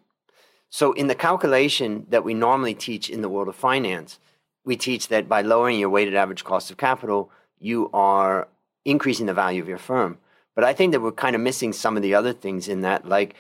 So, 0.69 0.93
in 0.93 1.07
the 1.07 1.15
calculation 1.15 2.07
that 2.11 2.25
we 2.25 2.35
normally 2.35 2.75
teach 2.75 3.09
in 3.09 3.23
the 3.23 3.29
world 3.29 3.49
of 3.49 3.55
finance, 3.55 4.19
we 4.65 4.77
teach 4.77 5.09
that 5.09 5.29
by 5.29 5.43
lowering 5.43 5.79
your 5.79 5.89
weighted 5.89 6.17
average 6.17 6.43
cost 6.43 6.71
of 6.71 6.77
capital, 6.77 7.31
you 7.59 7.89
are 7.95 8.49
increasing 8.85 9.27
the 9.27 9.35
value 9.35 9.63
of 9.63 9.69
your 9.69 9.79
firm. 9.79 10.19
But 10.55 10.65
I 10.65 10.73
think 10.73 10.93
that 10.93 11.01
we're 11.01 11.13
kind 11.13 11.37
of 11.37 11.43
missing 11.43 11.73
some 11.73 11.97
of 11.97 12.03
the 12.03 12.15
other 12.15 12.33
things 12.33 12.67
in 12.67 12.81
that, 12.81 13.07
like 13.07 13.37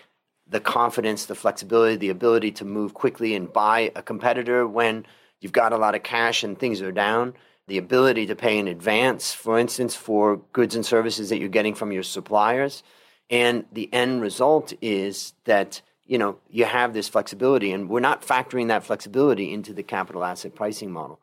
the 0.48 0.60
confidence, 0.60 1.26
the 1.26 1.34
flexibility, 1.34 1.96
the 1.96 2.08
ability 2.08 2.52
to 2.52 2.64
move 2.64 2.94
quickly 2.94 3.34
and 3.34 3.52
buy 3.52 3.90
a 3.96 4.02
competitor 4.02 4.66
when 4.66 5.04
you've 5.40 5.52
got 5.52 5.72
a 5.72 5.76
lot 5.76 5.94
of 5.94 6.02
cash 6.02 6.42
and 6.42 6.58
things 6.58 6.80
are 6.80 6.92
down, 6.92 7.34
the 7.66 7.78
ability 7.78 8.26
to 8.26 8.36
pay 8.36 8.58
in 8.58 8.68
advance, 8.68 9.32
for 9.32 9.58
instance, 9.58 9.96
for 9.96 10.36
goods 10.52 10.76
and 10.76 10.86
services 10.86 11.30
that 11.30 11.38
you're 11.38 11.48
getting 11.48 11.74
from 11.74 11.90
your 11.90 12.04
suppliers. 12.04 12.82
And 13.28 13.64
the 13.72 13.92
end 13.92 14.22
result 14.22 14.72
is 14.80 15.34
that 15.44 15.82
you 16.04 16.18
know 16.18 16.38
you 16.48 16.64
have 16.64 16.94
this 16.94 17.08
flexibility, 17.08 17.72
and 17.72 17.88
we're 17.88 17.98
not 17.98 18.22
factoring 18.22 18.68
that 18.68 18.84
flexibility 18.84 19.52
into 19.52 19.72
the 19.72 19.82
capital 19.82 20.22
asset 20.22 20.54
pricing 20.54 20.92
model. 20.92 21.20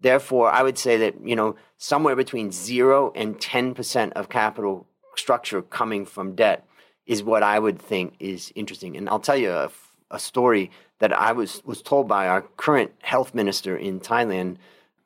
Therefore, 0.00 0.50
I 0.50 0.62
would 0.62 0.78
say 0.78 0.96
that 0.96 1.14
you 1.22 1.36
know 1.36 1.56
somewhere 1.76 2.16
between 2.16 2.50
zero 2.50 3.12
and 3.14 3.38
ten 3.38 3.74
percent 3.74 4.14
of 4.14 4.30
capital 4.30 4.86
structure 5.14 5.60
coming 5.60 6.06
from 6.06 6.34
debt 6.34 6.66
is 7.06 7.22
what 7.22 7.42
I 7.42 7.58
would 7.58 7.78
think 7.78 8.14
is 8.20 8.52
interesting. 8.54 8.96
And 8.96 9.08
I'll 9.08 9.20
tell 9.20 9.36
you 9.36 9.50
a, 9.50 9.70
a 10.10 10.18
story 10.18 10.70
that 10.98 11.12
I 11.12 11.32
was, 11.32 11.62
was 11.64 11.82
told 11.82 12.06
by 12.08 12.28
our 12.28 12.42
current 12.42 12.92
health 13.00 13.34
minister 13.34 13.76
in 13.76 14.00
Thailand, 14.00 14.56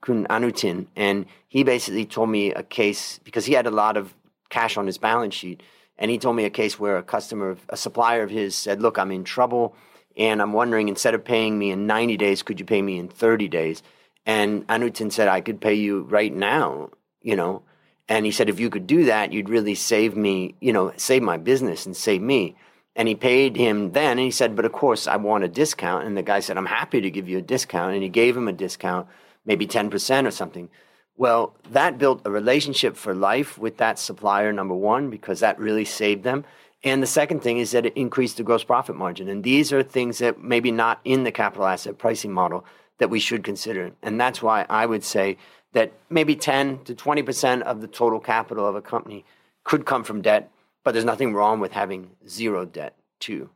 Kun 0.00 0.26
Anutin. 0.28 0.86
And 0.94 1.26
he 1.48 1.64
basically 1.64 2.04
told 2.04 2.28
me 2.28 2.52
a 2.52 2.62
case 2.62 3.18
because 3.24 3.46
he 3.46 3.54
had 3.54 3.66
a 3.66 3.70
lot 3.70 3.96
of 3.96 4.14
cash 4.50 4.76
on 4.76 4.86
his 4.86 4.98
balance 4.98 5.34
sheet. 5.34 5.62
And 5.98 6.10
he 6.10 6.18
told 6.18 6.36
me 6.36 6.44
a 6.44 6.50
case 6.50 6.78
where 6.78 6.98
a 6.98 7.02
customer, 7.02 7.56
a 7.70 7.76
supplier 7.76 8.22
of 8.22 8.30
his 8.30 8.54
said, 8.54 8.82
Look, 8.82 8.98
I'm 8.98 9.10
in 9.10 9.24
trouble. 9.24 9.74
And 10.16 10.40
I'm 10.40 10.52
wondering, 10.52 10.88
instead 10.88 11.14
of 11.14 11.24
paying 11.24 11.58
me 11.58 11.70
in 11.70 11.86
90 11.86 12.16
days, 12.16 12.42
could 12.42 12.58
you 12.58 12.66
pay 12.66 12.80
me 12.82 12.98
in 12.98 13.08
30 13.08 13.48
days? 13.48 13.82
And 14.24 14.66
Anutin 14.66 15.12
said, 15.12 15.28
I 15.28 15.40
could 15.40 15.60
pay 15.60 15.74
you 15.74 16.02
right 16.02 16.34
now, 16.34 16.90
you 17.22 17.36
know. 17.36 17.62
And 18.08 18.24
he 18.24 18.32
said, 18.32 18.48
if 18.48 18.60
you 18.60 18.70
could 18.70 18.86
do 18.86 19.04
that, 19.04 19.32
you'd 19.32 19.48
really 19.48 19.74
save 19.74 20.16
me, 20.16 20.54
you 20.60 20.72
know, 20.72 20.92
save 20.96 21.22
my 21.22 21.36
business 21.36 21.86
and 21.86 21.96
save 21.96 22.22
me. 22.22 22.56
And 22.94 23.08
he 23.08 23.14
paid 23.14 23.56
him 23.56 23.92
then. 23.92 24.12
And 24.12 24.20
he 24.20 24.30
said, 24.30 24.56
but 24.56 24.64
of 24.64 24.72
course, 24.72 25.06
I 25.06 25.16
want 25.16 25.44
a 25.44 25.48
discount. 25.48 26.06
And 26.06 26.16
the 26.16 26.22
guy 26.22 26.40
said, 26.40 26.56
I'm 26.56 26.66
happy 26.66 27.00
to 27.00 27.10
give 27.10 27.28
you 27.28 27.38
a 27.38 27.42
discount. 27.42 27.94
And 27.94 28.02
he 28.02 28.08
gave 28.08 28.36
him 28.36 28.48
a 28.48 28.52
discount, 28.52 29.08
maybe 29.44 29.66
10% 29.66 30.26
or 30.26 30.30
something. 30.30 30.68
Well, 31.16 31.56
that 31.70 31.98
built 31.98 32.22
a 32.24 32.30
relationship 32.30 32.96
for 32.96 33.14
life 33.14 33.58
with 33.58 33.78
that 33.78 33.98
supplier, 33.98 34.52
number 34.52 34.74
one, 34.74 35.10
because 35.10 35.40
that 35.40 35.58
really 35.58 35.84
saved 35.84 36.24
them. 36.24 36.44
And 36.84 37.02
the 37.02 37.06
second 37.06 37.42
thing 37.42 37.58
is 37.58 37.72
that 37.72 37.86
it 37.86 37.96
increased 37.96 38.36
the 38.36 38.42
gross 38.42 38.62
profit 38.62 38.96
margin. 38.96 39.28
And 39.28 39.42
these 39.42 39.72
are 39.72 39.82
things 39.82 40.18
that 40.18 40.42
maybe 40.42 40.70
not 40.70 41.00
in 41.04 41.24
the 41.24 41.32
capital 41.32 41.66
asset 41.66 41.98
pricing 41.98 42.32
model 42.32 42.64
that 42.98 43.10
we 43.10 43.20
should 43.20 43.44
consider. 43.44 43.92
And 44.02 44.20
that's 44.20 44.42
why 44.42 44.66
I 44.68 44.86
would 44.86 45.04
say 45.04 45.36
that 45.72 45.92
maybe 46.08 46.36
10 46.36 46.84
to 46.84 46.94
20% 46.94 47.62
of 47.62 47.80
the 47.80 47.86
total 47.86 48.20
capital 48.20 48.66
of 48.66 48.74
a 48.74 48.82
company 48.82 49.24
could 49.64 49.84
come 49.84 50.04
from 50.04 50.22
debt, 50.22 50.50
but 50.84 50.92
there's 50.92 51.04
nothing 51.04 51.34
wrong 51.34 51.60
with 51.60 51.72
having 51.72 52.10
zero 52.26 52.64
debt 52.64 52.96
too. 53.20 53.50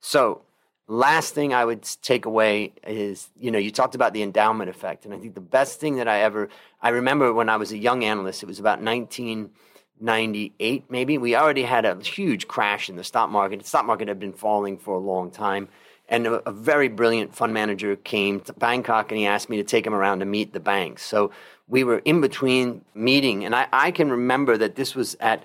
So, 0.00 0.42
last 0.86 1.34
thing 1.34 1.54
I 1.54 1.64
would 1.64 1.82
take 2.02 2.26
away 2.26 2.74
is, 2.86 3.30
you 3.38 3.50
know, 3.50 3.58
you 3.58 3.70
talked 3.70 3.94
about 3.94 4.12
the 4.12 4.22
endowment 4.22 4.68
effect. 4.68 5.04
And 5.04 5.14
I 5.14 5.18
think 5.18 5.34
the 5.34 5.40
best 5.40 5.80
thing 5.80 5.96
that 5.96 6.08
I 6.08 6.20
ever, 6.20 6.48
I 6.82 6.90
remember 6.90 7.32
when 7.32 7.48
I 7.48 7.56
was 7.56 7.72
a 7.72 7.78
young 7.78 8.04
analyst, 8.04 8.42
it 8.42 8.46
was 8.46 8.58
about 8.58 8.82
1998 8.82 10.84
maybe. 10.90 11.16
We 11.16 11.34
already 11.34 11.62
had 11.62 11.86
a 11.86 11.98
huge 12.00 12.48
crash 12.48 12.90
in 12.90 12.96
the 12.96 13.04
stock 13.04 13.30
market. 13.30 13.60
The 13.60 13.66
stock 13.66 13.86
market 13.86 14.08
had 14.08 14.20
been 14.20 14.34
falling 14.34 14.76
for 14.76 14.94
a 14.94 14.98
long 14.98 15.30
time. 15.30 15.68
And 16.08 16.26
a, 16.26 16.48
a, 16.48 16.52
very 16.52 16.88
brilliant 16.88 17.34
fund 17.34 17.54
manager 17.54 17.96
came 17.96 18.40
to 18.40 18.52
Bangkok 18.52 19.10
and 19.10 19.18
he 19.18 19.26
asked 19.26 19.48
me 19.48 19.56
to 19.56 19.64
take 19.64 19.86
him 19.86 19.94
around 19.94 20.18
to 20.18 20.26
meet 20.26 20.52
the 20.52 20.60
banks. 20.60 21.02
So 21.02 21.30
we 21.66 21.82
were 21.82 21.98
in 21.98 22.20
between 22.20 22.84
meeting, 22.94 23.44
and 23.44 23.54
I, 23.54 23.68
I 23.72 23.90
can 23.90 24.10
remember 24.10 24.58
that 24.58 24.76
this 24.76 24.94
was 24.94 25.16
at 25.20 25.42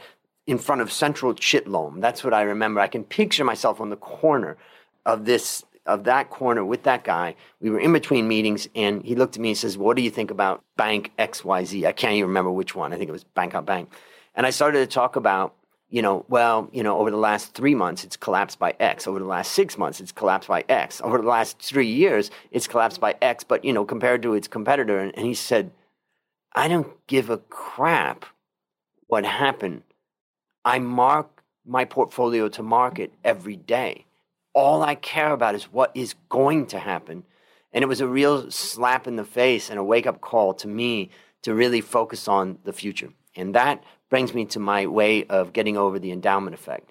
in 0.48 0.58
front 0.58 0.82
of 0.82 0.92
Central 0.92 1.34
Chitlom. 1.34 2.02
That's 2.02 2.24
what 2.24 2.34
I 2.34 2.42
remember. 2.42 2.82
I 2.82 2.88
can 2.88 3.04
picture 3.04 3.44
myself 3.44 3.80
on 3.80 3.90
the 3.90 3.96
corner 3.96 4.58
of 5.06 5.26
this 5.26 5.64
of 5.86 6.04
that 6.04 6.30
corner 6.30 6.64
with 6.66 6.84
that 6.84 7.04
guy. 7.04 7.36
We 7.62 7.70
were 7.70 7.80
in 7.80 7.94
between 7.94 8.28
meetings, 8.28 8.68
and 8.76 9.04
he 9.04 9.16
looked 9.16 9.36
at 9.36 9.42
me 9.42 9.50
and 9.50 9.58
says, 9.58 9.78
"What 9.78 9.96
do 9.96 10.04
you 10.04 10.12
think 10.12 10.30
about 10.32 10.64
Bank 10.76 11.12
XYZ?" 11.18 11.86
I 11.86 11.92
can't 11.94 12.14
even 12.14 12.30
remember 12.30 12.52
which 12.52 12.76
one. 12.76 12.94
I 12.94 12.98
think 12.98 13.10
it 13.10 13.14
was 13.14 13.24
Bangkok 13.24 13.66
Bank. 13.66 13.90
And 14.36 14.46
I 14.46 14.52
started 14.52 14.80
to 14.80 14.88
talk 14.88 15.16
about, 15.16 15.54
you 15.90 16.02
know, 16.02 16.24
well, 16.30 16.70
you 16.72 16.84
know, 16.84 17.00
over 17.00 17.10
the 17.10 17.18
last 17.18 17.56
three 17.56 17.74
months, 17.74 18.04
it's 18.04 18.16
collapsed 18.16 18.60
by 18.60 18.76
X. 18.80 19.08
Over 19.08 19.20
the 19.20 19.26
last 19.26 19.52
six 19.54 19.78
months, 19.78 20.00
it's 20.00 20.12
collapsed 20.12 20.48
by 20.48 20.64
X. 20.70 21.02
Over 21.02 21.18
the 21.18 21.28
last 21.28 21.60
three 21.60 21.88
years, 21.88 22.30
it's 22.52 22.68
collapsed 22.68 23.02
by 23.02 23.16
X. 23.22 23.44
But 23.44 23.66
you 23.66 23.74
know, 23.74 23.86
compared 23.86 24.22
to 24.24 24.36
its 24.36 24.48
competitor, 24.48 25.00
and, 25.00 25.16
and 25.18 25.26
he 25.26 25.34
said, 25.34 25.72
I 26.54 26.68
don't 26.68 26.92
give 27.08 27.30
a 27.30 27.38
crap 27.38 28.26
what 29.08 29.26
happened. 29.26 29.82
I 30.64 30.80
mark 30.80 31.44
my 31.66 31.86
portfolio 31.86 32.50
to 32.50 32.64
market 32.64 33.12
every 33.24 33.56
day. 33.56 34.06
All 34.54 34.84
I 34.84 34.96
care 34.96 35.32
about 35.32 35.56
is 35.56 35.66
what 35.66 35.92
is 35.96 36.16
going 36.30 36.68
to 36.68 36.80
happen. 36.80 37.24
And 37.72 37.84
it 37.84 37.88
was 37.88 38.02
a 38.02 38.08
real 38.08 38.50
slap 38.52 39.08
in 39.08 39.16
the 39.16 39.24
face 39.24 39.70
and 39.70 39.80
a 39.80 39.84
wake 39.84 40.08
up 40.08 40.22
call 40.22 40.54
to 40.56 40.68
me 40.68 41.10
to 41.44 41.54
really 41.54 41.82
focus 41.82 42.28
on 42.28 42.58
the 42.64 42.74
future. 42.74 43.10
And 43.36 43.56
that 43.56 43.84
brings 44.10 44.34
me 44.34 44.46
to 44.46 44.60
my 44.60 44.88
way 44.88 45.26
of 45.26 45.54
getting 45.54 45.78
over 45.78 46.00
the 46.00 46.12
endowment 46.12 46.54
effect. 46.54 46.90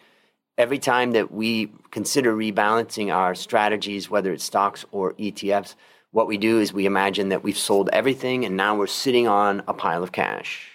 Every 0.56 0.78
time 0.78 1.12
that 1.12 1.30
we 1.30 1.72
consider 1.90 2.34
rebalancing 2.34 3.14
our 3.14 3.34
strategies, 3.34 4.10
whether 4.10 4.32
it's 4.32 4.44
stocks 4.44 4.84
or 4.90 5.12
ETFs, 5.14 5.74
what 6.10 6.26
we 6.26 6.36
do 6.36 6.58
is 6.58 6.72
we 6.72 6.86
imagine 6.86 7.28
that 7.28 7.44
we've 7.44 7.58
sold 7.58 7.90
everything 7.92 8.44
and 8.44 8.56
now 8.56 8.76
we're 8.76 8.86
sitting 8.86 9.28
on 9.28 9.62
a 9.68 9.74
pile 9.74 10.02
of 10.02 10.12
cash. 10.12 10.68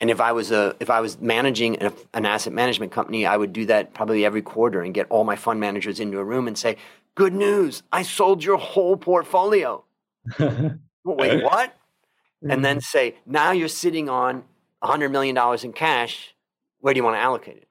And 0.00 0.10
if 0.10 0.20
I 0.20 0.32
was 0.32 0.50
a 0.50 0.74
if 0.80 0.90
I 0.90 1.00
was 1.00 1.20
managing 1.20 1.76
an 1.76 2.26
asset 2.26 2.52
management 2.52 2.90
company, 2.90 3.24
I 3.24 3.36
would 3.36 3.52
do 3.52 3.66
that 3.66 3.94
probably 3.94 4.24
every 4.24 4.42
quarter 4.42 4.82
and 4.82 4.92
get 4.92 5.06
all 5.10 5.22
my 5.22 5.36
fund 5.36 5.60
managers 5.60 6.00
into 6.00 6.18
a 6.18 6.24
room 6.24 6.48
and 6.48 6.58
say, 6.58 6.76
"Good 7.14 7.32
news, 7.32 7.84
I 7.92 8.02
sold 8.02 8.42
your 8.42 8.56
whole 8.56 8.96
portfolio." 8.96 9.84
Wait, 10.40 11.44
what? 11.44 11.70
Mm-hmm. 11.70 12.50
And 12.50 12.64
then 12.64 12.80
say, 12.80 13.14
"Now 13.26 13.52
you're 13.52 13.68
sitting 13.68 14.08
on 14.08 14.42
100 14.82 15.10
million 15.10 15.34
dollars 15.34 15.64
in 15.64 15.72
cash. 15.72 16.34
Where 16.80 16.92
do 16.94 16.98
you 16.98 17.04
want 17.04 17.16
to 17.16 17.20
allocate 17.20 17.56
it?" 17.56 17.68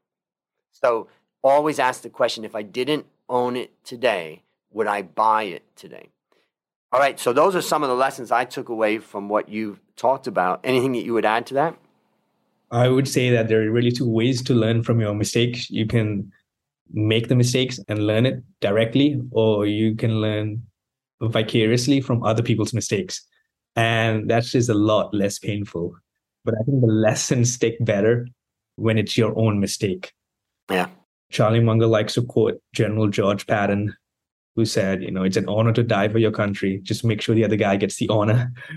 So, 0.72 1.08
always 1.44 1.80
ask 1.80 2.02
the 2.02 2.10
question, 2.10 2.46
if 2.46 2.56
I 2.56 2.62
didn't 2.62 3.06
own 3.30 3.56
it 3.56 3.72
today, 3.84 4.44
would 4.72 4.88
I 4.88 5.02
buy 5.02 5.44
it 5.44 5.64
today? 5.76 6.10
All 6.92 7.00
right, 7.00 7.20
so 7.20 7.32
those 7.32 7.56
are 7.56 7.62
some 7.62 7.84
of 7.84 7.90
the 7.90 7.96
lessons 7.96 8.32
I 8.32 8.44
took 8.46 8.70
away 8.70 8.98
from 8.98 9.30
what 9.30 9.48
you've 9.48 9.80
talked 9.96 10.28
about. 10.28 10.60
Anything 10.64 10.92
that 10.94 11.06
you 11.06 11.14
would 11.14 11.26
add 11.26 11.46
to 11.48 11.54
that? 11.54 11.78
I 12.72 12.88
would 12.88 13.08
say 13.08 13.30
that 13.30 13.48
there 13.48 13.62
are 13.62 13.72
really 13.72 13.92
two 13.92 14.10
ways 14.10 14.42
to 14.44 14.54
learn 14.54 14.84
from 14.84 15.00
your 15.00 15.14
mistakes. 15.14 15.70
You 15.70 15.86
can 15.86 16.32
make 16.92 17.28
the 17.28 17.36
mistakes 17.36 17.80
and 17.88 18.08
learn 18.08 18.26
it 18.26 18.44
directly, 18.60 19.22
or 19.32 19.66
you 19.66 19.96
can 19.96 20.20
learn 20.20 20.64
vicariously 21.22 22.02
from 22.02 22.24
other 22.24 22.44
people's 22.44 22.74
mistakes. 22.74 23.26
And 23.76 24.30
that's 24.30 24.52
just 24.52 24.70
a 24.70 24.74
lot 24.74 25.14
less 25.14 25.40
painful. 25.40 25.96
But 26.44 26.56
I 26.56 26.64
think 26.64 26.82
the 26.82 26.88
lessons 26.88 27.54
stick 27.54 27.76
better 27.82 28.28
when 28.76 28.98
it's 28.98 29.18
your 29.18 29.38
own 29.38 29.60
mistake. 29.60 30.12
Yeah. 30.70 30.88
Charlie 31.32 31.60
Munger 31.60 31.88
likes 31.88 32.16
to 32.16 32.24
quote 32.24 32.62
General 32.74 33.08
George 33.08 33.48
Patton, 33.48 33.96
who 34.56 34.66
said, 34.66 35.02
you 35.02 35.12
know, 35.12 35.24
it's 35.24 35.38
an 35.38 35.48
honor 35.48 35.72
to 35.74 35.84
die 35.84 36.10
for 36.10 36.18
your 36.18 36.32
country. 36.32 36.80
Just 36.84 37.06
make 37.06 37.22
sure 37.22 37.36
the 37.36 37.46
other 37.46 37.56
guy 37.56 37.78
gets 37.78 37.98
the 37.98 38.10
honor. 38.10 38.52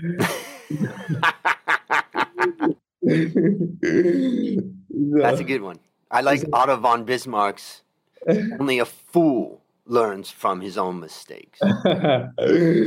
That's 3.01 5.39
a 5.39 5.43
good 5.43 5.61
one. 5.61 5.79
I 6.09 6.21
like 6.21 6.43
Otto 6.53 6.77
von 6.77 7.05
Bismarck's 7.05 7.81
only 8.59 8.79
a 8.79 8.85
fool 8.85 9.61
learns 9.85 10.31
from 10.31 10.61
his 10.61 10.77
own 10.77 10.99
mistakes. 10.99 11.59
a 11.85 12.31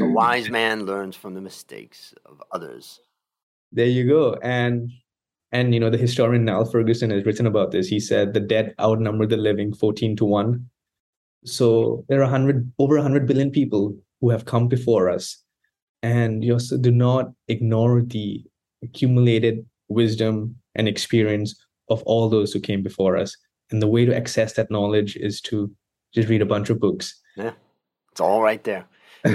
wise 0.01 0.51
man 0.51 0.87
learns 0.87 1.14
from 1.14 1.35
the 1.35 1.41
mistakes 1.41 2.14
of 2.25 2.43
others. 2.51 3.01
There 3.72 3.87
you 3.87 4.07
go. 4.07 4.35
And 4.42 4.90
and 5.52 5.72
you 5.72 5.81
know 5.81 5.90
the 5.90 5.98
historian 5.98 6.44
Niall 6.44 6.66
Ferguson 6.66 7.11
has 7.11 7.24
written 7.24 7.46
about 7.46 7.70
this. 7.70 7.88
He 7.88 8.00
said 8.00 8.35
the 8.35 8.40
dead 8.40 8.74
outnumber 8.81 9.26
the 9.26 9.37
living 9.37 9.72
14 9.72 10.16
to 10.16 10.24
1 10.24 10.68
so 11.44 12.04
there 12.09 12.18
are 12.18 12.31
100 12.31 12.72
over 12.78 12.96
100 12.96 13.26
billion 13.26 13.50
people 13.50 13.96
who 14.20 14.31
have 14.31 14.44
come 14.44 14.68
before 14.68 15.09
us. 15.09 15.42
And 16.02 16.44
you 16.44 16.52
also 16.52 16.76
do 16.76 16.90
not 16.90 17.33
ignore 17.48 18.02
the 18.02 18.44
accumulated 18.83 19.64
wisdom 19.88 20.57
and 20.74 20.88
experience 20.88 21.59
of 21.88 22.02
all 22.04 22.28
those 22.28 22.52
who 22.52 22.61
came 22.61 22.83
before 22.83 23.16
us. 23.16 23.37
And 23.70 23.83
the 23.83 23.88
way 23.88 24.04
to 24.04 24.16
access 24.16 24.54
that 24.54 24.70
knowledge 24.70 25.16
is 25.16 25.40
to 25.42 25.70
just 26.14 26.28
read 26.28 26.42
a 26.42 26.46
bunch 26.46 26.70
of 26.70 26.81
books. 26.81 27.20
Yeah. 27.37 27.52
It's 28.12 28.20
all 28.20 28.42
right 28.42 28.62
there 28.64 28.87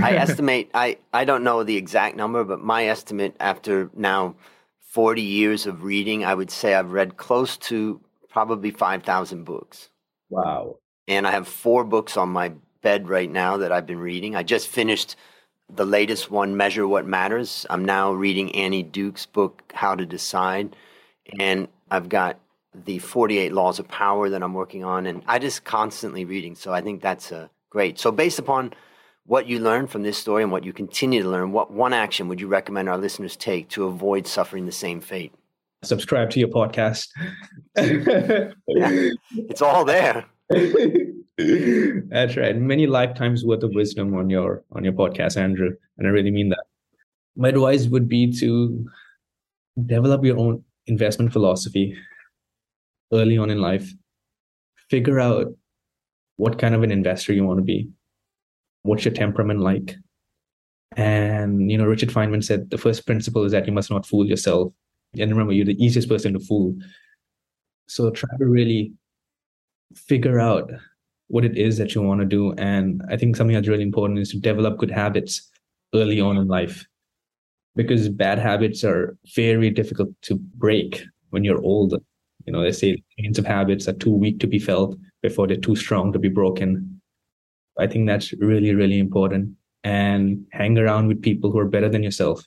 i 0.02 0.12
estimate 0.26 0.70
i 0.74 0.98
i 1.14 1.26
don't 1.26 1.44
know 1.44 1.64
the 1.64 1.78
exact 1.78 2.16
number 2.16 2.44
but 2.44 2.62
my 2.62 2.86
estimate 2.86 3.36
after 3.40 3.90
now 3.96 4.36
40 4.80 5.22
years 5.22 5.66
of 5.66 5.84
reading 5.84 6.24
i 6.24 6.34
would 6.34 6.52
say 6.52 6.74
i've 6.74 6.92
read 6.92 7.18
close 7.18 7.58
to 7.58 8.00
probably 8.30 8.72
5000 8.72 9.44
books 9.44 9.90
wow 10.30 10.78
and 11.08 11.28
I 11.28 11.32
have 11.32 11.48
four 11.48 11.84
books 11.84 12.18
on 12.18 12.30
my 12.30 12.54
bed 12.82 13.10
right 13.10 13.30
now 13.30 13.58
that 13.58 13.72
I've 13.72 13.86
been 13.86 14.00
reading. 14.00 14.36
I 14.36 14.44
just 14.44 14.68
finished 14.68 15.16
the 15.70 15.86
latest 15.86 16.30
one, 16.30 16.58
Measure 16.58 16.88
What 16.88 17.06
Matters. 17.06 17.66
I'm 17.70 17.86
now 17.86 18.12
reading 18.12 18.54
Annie 18.56 18.84
Duke's 18.84 19.26
book, 19.26 19.72
How 19.74 19.96
to 19.96 20.06
Decide. 20.06 20.76
And 21.40 21.68
I've 21.90 22.10
got 22.10 22.40
the 22.74 23.00
48 23.00 23.54
laws 23.54 23.80
of 23.80 23.88
power 23.88 24.30
that 24.30 24.44
I'm 24.44 24.54
working 24.54 24.84
on. 24.84 25.06
And 25.06 25.24
I 25.28 25.40
just 25.40 25.64
constantly 25.64 26.26
reading. 26.26 26.56
So 26.56 26.74
I 26.74 26.82
think 26.82 27.02
that's 27.02 27.32
uh, 27.32 27.48
great. 27.70 28.00
So 28.00 28.12
based 28.12 28.40
upon 28.40 28.74
what 29.26 29.48
you 29.48 29.60
learned 29.60 29.90
from 29.90 30.04
this 30.04 30.18
story 30.18 30.44
and 30.44 30.52
what 30.52 30.64
you 30.64 30.74
continue 30.74 31.24
to 31.24 31.30
learn, 31.30 31.52
what 31.52 31.72
one 31.72 31.94
action 31.94 32.28
would 32.28 32.42
you 32.42 32.48
recommend 32.48 32.90
our 32.90 32.98
listeners 32.98 33.36
take 33.36 33.70
to 33.70 33.86
avoid 33.86 34.28
suffering 34.28 34.66
the 34.66 34.72
same 34.72 35.00
fate? 35.00 35.34
Subscribe 35.84 36.30
to 36.32 36.40
your 36.40 36.50
podcast. 36.50 37.08
yeah, 37.78 38.52
it's 38.68 39.62
all 39.62 39.86
there. 39.86 40.26
That's 40.50 42.38
right. 42.38 42.56
Many 42.56 42.88
lifetimes 42.88 43.44
worth 43.44 43.64
of 43.64 43.72
wisdom 43.74 44.14
on 44.16 44.30
your 44.30 44.64
on 44.72 44.84
your 44.84 44.94
podcast, 44.94 45.36
Andrew. 45.38 45.72
And 45.98 46.08
I 46.08 46.12
really 46.12 46.32
mean 46.32 46.50
that. 46.50 46.64
My 47.36 47.50
advice 47.50 47.88
would 47.88 48.08
be 48.08 48.32
to 48.40 48.86
develop 49.86 50.24
your 50.24 50.38
own 50.38 50.64
investment 50.86 51.34
philosophy 51.34 51.98
early 53.12 53.38
on 53.38 53.50
in 53.50 53.60
life. 53.60 53.92
Figure 54.90 55.20
out 55.20 55.48
what 56.36 56.60
kind 56.60 56.76
of 56.76 56.84
an 56.84 56.92
investor 56.92 57.34
you 57.34 57.44
want 57.44 57.60
to 57.60 57.64
be 57.64 57.90
what's 58.84 59.06
your 59.06 59.14
temperament 59.14 59.62
like? 59.62 59.96
And 60.96 61.72
you 61.72 61.78
know 61.78 61.86
richard 61.86 62.10
feynman 62.10 62.44
said 62.44 62.70
the 62.70 62.78
first 62.78 63.08
principle 63.08 63.44
is 63.44 63.52
that 63.52 63.66
you 63.66 63.74
must 63.74 63.90
not 63.90 64.06
fool 64.06 64.28
yourself. 64.28 64.72
And 65.20 65.32
remember 65.32 65.54
you're 65.54 65.66
the 65.66 65.84
easiest 65.84 66.08
person 66.08 66.34
to 66.34 66.40
fool. 66.40 66.76
So 67.88 68.12
try 68.12 68.30
to 68.38 68.46
really 68.46 68.94
figure 69.96 70.40
out 70.40 70.72
what 71.28 71.46
it 71.46 71.58
is 71.58 71.78
that 71.78 71.96
you 71.96 72.02
want 72.02 72.20
to 72.22 72.26
do. 72.26 72.54
And 72.54 73.02
i 73.10 73.18
think 73.18 73.36
something 73.36 73.56
that's 73.56 73.68
really 73.68 73.84
important 73.84 74.20
is 74.20 74.30
to 74.32 74.40
develop 74.40 74.78
good 74.78 74.92
habits 74.92 75.50
early 75.96 76.22
on 76.22 76.38
in 76.38 76.48
life. 76.48 76.86
Because 77.76 78.08
bad 78.08 78.38
habits 78.38 78.84
are 78.84 79.18
very 79.36 79.72
difficult 79.72 80.10
to 80.24 80.36
break 80.36 81.04
when 81.32 81.44
you're 81.44 81.64
older. 81.64 81.98
You 82.46 82.54
know 82.54 82.62
they 82.62 82.72
say 82.72 83.02
chains 83.18 83.40
of 83.40 83.46
habits 83.46 83.88
are 83.88 83.94
too 83.94 84.14
weak 84.14 84.40
to 84.42 84.48
be 84.48 84.60
felt 84.60 84.96
before 85.24 85.48
they're 85.48 85.58
too 85.58 85.76
strong 85.76 86.14
to 86.14 86.20
be 86.20 86.30
broken 86.30 87.02
I 87.80 87.88
think 87.88 88.08
that's 88.08 88.34
really, 88.34 88.74
really 88.74 89.00
important. 89.00 89.56
And 89.84 90.46
hang 90.52 90.78
around 90.78 91.08
with 91.08 91.22
people 91.22 91.52
who 91.52 91.60
are 91.60 91.68
better 91.68 91.90
than 91.90 92.04
yourself 92.04 92.46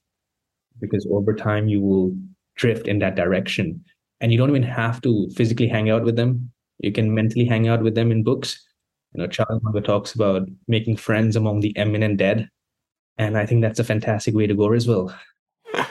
because 0.80 1.06
over 1.10 1.34
time 1.34 1.68
you 1.68 1.80
will 1.80 2.16
drift 2.56 2.86
in 2.88 2.98
that 3.00 3.16
direction. 3.16 3.84
And 4.20 4.32
you 4.32 4.38
don't 4.38 4.50
even 4.50 4.62
have 4.62 5.02
to 5.02 5.28
physically 5.36 5.68
hang 5.68 5.90
out 5.90 6.04
with 6.04 6.16
them. 6.16 6.50
You 6.78 6.92
can 6.92 7.14
mentally 7.14 7.44
hang 7.44 7.68
out 7.68 7.82
with 7.82 7.94
them 7.94 8.10
in 8.10 8.22
books. 8.22 8.62
You 9.12 9.22
know, 9.22 9.28
Charles 9.28 9.62
Munger 9.62 9.80
talks 9.80 10.14
about 10.14 10.48
making 10.68 10.96
friends 10.96 11.36
among 11.36 11.60
the 11.60 11.76
eminent 11.76 12.16
dead. 12.18 12.48
And 13.18 13.36
I 13.36 13.46
think 13.46 13.62
that's 13.62 13.78
a 13.78 13.84
fantastic 13.84 14.34
way 14.34 14.46
to 14.46 14.54
go 14.54 14.72
as 14.72 14.86
well. 14.86 15.14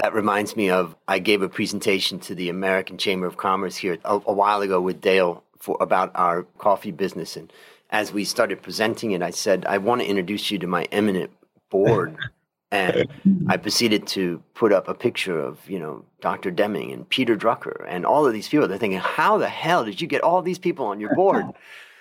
That 0.00 0.14
reminds 0.14 0.56
me 0.56 0.70
of 0.70 0.96
I 1.08 1.18
gave 1.18 1.42
a 1.42 1.48
presentation 1.50 2.20
to 2.20 2.34
the 2.34 2.48
American 2.48 2.96
Chamber 2.96 3.26
of 3.26 3.36
Commerce 3.36 3.76
here 3.76 3.98
a, 4.06 4.14
a 4.14 4.32
while 4.32 4.62
ago 4.62 4.80
with 4.80 5.02
Dale 5.02 5.44
for 5.58 5.76
about 5.78 6.10
our 6.14 6.44
coffee 6.56 6.90
business 6.90 7.36
and 7.36 7.52
as 7.90 8.12
we 8.12 8.24
started 8.24 8.62
presenting 8.62 9.12
it, 9.12 9.22
I 9.22 9.30
said, 9.30 9.66
I 9.66 9.78
want 9.78 10.00
to 10.00 10.06
introduce 10.06 10.50
you 10.50 10.58
to 10.58 10.66
my 10.66 10.84
eminent 10.92 11.30
board. 11.70 12.16
and 12.72 13.08
I 13.48 13.56
proceeded 13.56 14.06
to 14.08 14.42
put 14.54 14.72
up 14.72 14.88
a 14.88 14.94
picture 14.94 15.40
of, 15.40 15.58
you 15.68 15.78
know, 15.78 16.04
Dr. 16.20 16.50
Deming 16.52 16.92
and 16.92 17.08
Peter 17.08 17.36
Drucker 17.36 17.84
and 17.88 18.06
all 18.06 18.26
of 18.26 18.32
these 18.32 18.48
people. 18.48 18.68
They're 18.68 18.78
thinking, 18.78 19.00
how 19.00 19.38
the 19.38 19.48
hell 19.48 19.84
did 19.84 20.00
you 20.00 20.06
get 20.06 20.22
all 20.22 20.40
these 20.40 20.58
people 20.58 20.86
on 20.86 21.00
your 21.00 21.14
board? 21.14 21.46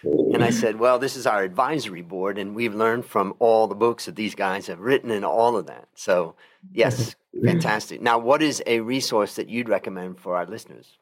and 0.04 0.43
I 0.43 0.49
said, 0.52 0.80
well, 0.80 0.99
this 0.99 1.15
is 1.15 1.28
our 1.28 1.43
advisory 1.43 2.02
board, 2.02 2.38
and 2.38 2.56
we've 2.56 2.75
learned 2.75 3.06
from 3.06 3.34
all 3.39 3.67
the 3.67 3.75
books 3.75 4.06
that 4.06 4.15
these 4.15 4.36
guys 4.36 4.67
have 4.67 4.80
written 4.80 5.12
and 5.12 5.25
all 5.25 5.58
of 5.58 5.65
that. 5.65 5.88
So, 5.95 6.36
yes, 6.71 7.15
fantastic. 7.43 8.02
Now, 8.02 8.17
what 8.17 8.41
is 8.41 8.63
a 8.65 8.80
resource 8.80 9.36
that 9.36 9.49
you'd 9.49 9.69
recommend 9.69 10.19
for 10.19 10.38
our 10.38 10.45
listeners? 10.45 10.97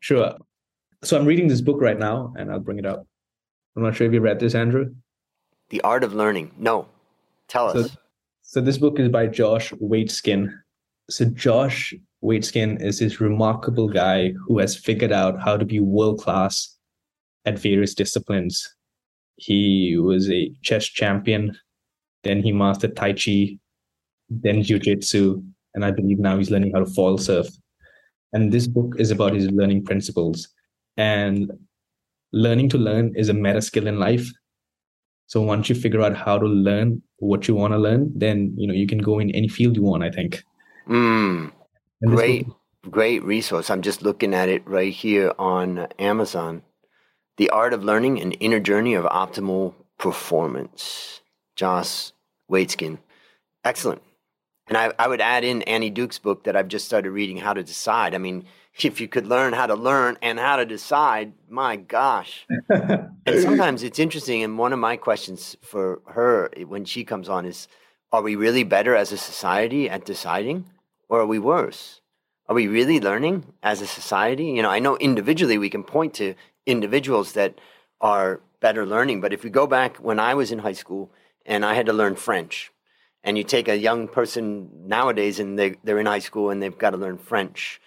Sure. 0.00 0.36
So, 1.02 1.18
I'm 1.18 1.26
reading 1.26 1.46
this 1.46 1.60
book 1.60 1.80
right 1.80 1.98
now, 1.98 2.32
and 2.36 2.50
I'll 2.50 2.58
bring 2.58 2.78
it 2.78 2.86
up. 2.86 3.06
I'm 3.76 3.82
not 3.82 3.96
sure 3.96 4.06
if 4.06 4.12
you 4.12 4.20
read 4.20 4.40
this, 4.40 4.54
Andrew. 4.54 4.94
The 5.70 5.80
Art 5.82 6.04
of 6.04 6.14
Learning. 6.14 6.52
No. 6.58 6.88
Tell 7.48 7.68
us. 7.68 7.96
So, 8.42 8.60
this 8.60 8.78
book 8.78 8.98
is 8.98 9.08
by 9.08 9.26
Josh 9.28 9.70
Waitzkin. 9.72 10.52
So 11.08 11.24
Josh 11.24 11.92
Waitzkin 12.22 12.80
is 12.80 13.00
this 13.00 13.20
remarkable 13.20 13.88
guy 13.88 14.32
who 14.46 14.58
has 14.58 14.76
figured 14.76 15.12
out 15.12 15.40
how 15.40 15.56
to 15.56 15.64
be 15.64 15.80
world 15.80 16.20
class 16.20 16.76
at 17.44 17.58
various 17.58 17.94
disciplines. 17.94 18.76
He 19.36 19.96
was 19.96 20.30
a 20.30 20.52
chess 20.62 20.86
champion, 20.86 21.56
then 22.22 22.42
he 22.42 22.52
mastered 22.52 22.94
Tai 22.94 23.14
Chi, 23.14 23.58
then 24.28 24.62
Jiu 24.62 24.78
Jitsu, 24.78 25.42
and 25.74 25.84
I 25.84 25.90
believe 25.90 26.18
now 26.18 26.38
he's 26.38 26.50
learning 26.50 26.72
how 26.74 26.80
to 26.80 26.86
foil 26.86 27.18
surf. 27.18 27.48
And 28.32 28.52
this 28.52 28.68
book 28.68 28.94
is 28.98 29.10
about 29.10 29.34
his 29.34 29.50
learning 29.50 29.84
principles. 29.84 30.48
And 30.96 31.50
learning 32.32 32.68
to 32.70 32.78
learn 32.78 33.12
is 33.16 33.28
a 33.28 33.34
meta 33.34 33.62
skill 33.62 33.86
in 33.86 33.98
life. 33.98 34.30
So 35.26 35.40
once 35.40 35.68
you 35.68 35.74
figure 35.74 36.02
out 36.02 36.16
how 36.16 36.38
to 36.38 36.46
learn 36.46 37.02
what 37.20 37.46
you 37.46 37.54
want 37.54 37.72
to 37.72 37.78
learn 37.78 38.10
then 38.16 38.52
you 38.56 38.66
know 38.66 38.74
you 38.74 38.86
can 38.86 38.98
go 38.98 39.18
in 39.18 39.30
any 39.30 39.48
field 39.48 39.76
you 39.76 39.82
want 39.82 40.02
i 40.02 40.10
think. 40.10 40.42
Mm, 40.88 41.52
great 42.04 42.46
great 42.90 43.22
resource. 43.22 43.70
I'm 43.70 43.82
just 43.82 44.02
looking 44.02 44.34
at 44.34 44.48
it 44.48 44.66
right 44.66 44.92
here 44.92 45.32
on 45.38 45.86
amazon. 45.98 46.62
The 47.36 47.50
art 47.50 47.72
of 47.72 47.84
learning 47.84 48.20
an 48.20 48.32
inner 48.32 48.60
journey 48.60 48.94
of 48.94 49.04
optimal 49.04 49.74
performance. 49.98 51.20
Josh 51.56 52.12
waitzkin 52.50 52.98
excellent. 53.64 54.02
And 54.66 54.78
I, 54.78 54.92
I 54.98 55.08
would 55.08 55.20
add 55.20 55.44
in 55.44 55.62
annie 55.62 55.90
duke's 55.90 56.18
book 56.18 56.44
that 56.44 56.56
i've 56.56 56.68
just 56.68 56.86
started 56.86 57.10
reading 57.10 57.36
how 57.36 57.52
to 57.52 57.62
decide. 57.62 58.14
I 58.14 58.18
mean 58.18 58.46
if 58.84 59.00
you 59.00 59.08
could 59.08 59.26
learn 59.26 59.52
how 59.52 59.66
to 59.66 59.74
learn 59.74 60.18
and 60.22 60.38
how 60.38 60.56
to 60.56 60.64
decide, 60.64 61.32
my 61.48 61.76
gosh. 61.76 62.46
and 62.68 63.10
sometimes 63.40 63.82
it's 63.82 63.98
interesting. 63.98 64.42
And 64.42 64.58
one 64.58 64.72
of 64.72 64.78
my 64.78 64.96
questions 64.96 65.56
for 65.62 66.00
her 66.06 66.50
when 66.66 66.84
she 66.84 67.04
comes 67.04 67.28
on 67.28 67.46
is 67.46 67.68
Are 68.12 68.22
we 68.22 68.36
really 68.36 68.64
better 68.64 68.94
as 68.94 69.12
a 69.12 69.18
society 69.18 69.88
at 69.88 70.04
deciding, 70.04 70.66
or 71.08 71.20
are 71.20 71.26
we 71.26 71.38
worse? 71.38 72.00
Are 72.48 72.54
we 72.54 72.66
really 72.66 73.00
learning 73.00 73.52
as 73.62 73.80
a 73.80 73.86
society? 73.86 74.46
You 74.46 74.62
know, 74.62 74.70
I 74.70 74.80
know 74.80 74.96
individually 74.96 75.58
we 75.58 75.70
can 75.70 75.84
point 75.84 76.14
to 76.14 76.34
individuals 76.66 77.32
that 77.32 77.60
are 78.00 78.40
better 78.60 78.84
learning, 78.84 79.20
but 79.20 79.32
if 79.32 79.44
we 79.44 79.50
go 79.50 79.66
back 79.66 79.98
when 79.98 80.18
I 80.18 80.34
was 80.34 80.50
in 80.50 80.58
high 80.58 80.72
school 80.72 81.12
and 81.46 81.64
I 81.64 81.74
had 81.74 81.86
to 81.86 81.92
learn 81.92 82.16
French, 82.16 82.72
and 83.22 83.36
you 83.36 83.44
take 83.44 83.68
a 83.68 83.76
young 83.76 84.08
person 84.08 84.70
nowadays 84.86 85.38
and 85.38 85.58
they, 85.58 85.76
they're 85.84 85.98
in 85.98 86.06
high 86.06 86.20
school 86.20 86.50
and 86.50 86.62
they've 86.62 86.76
got 86.76 86.90
to 86.90 86.96
learn 86.96 87.18
French 87.18 87.80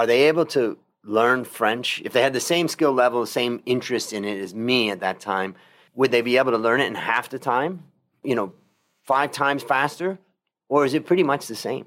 are 0.00 0.06
they 0.06 0.28
able 0.28 0.46
to 0.46 0.78
learn 1.04 1.44
French 1.44 2.00
if 2.06 2.14
they 2.14 2.22
had 2.22 2.32
the 2.32 2.40
same 2.40 2.68
skill 2.68 2.92
level, 2.92 3.20
the 3.20 3.26
same 3.26 3.60
interest 3.66 4.14
in 4.14 4.24
it 4.24 4.40
as 4.40 4.54
me 4.54 4.90
at 4.90 5.00
that 5.00 5.20
time? 5.20 5.54
Would 5.94 6.10
they 6.10 6.22
be 6.22 6.38
able 6.38 6.52
to 6.52 6.56
learn 6.56 6.80
it 6.80 6.86
in 6.86 6.94
half 6.94 7.28
the 7.28 7.38
time? 7.38 7.84
You 8.22 8.34
know, 8.34 8.54
five 9.04 9.30
times 9.30 9.62
faster, 9.62 10.18
or 10.70 10.86
is 10.86 10.94
it 10.94 11.04
pretty 11.04 11.22
much 11.22 11.48
the 11.48 11.54
same? 11.54 11.86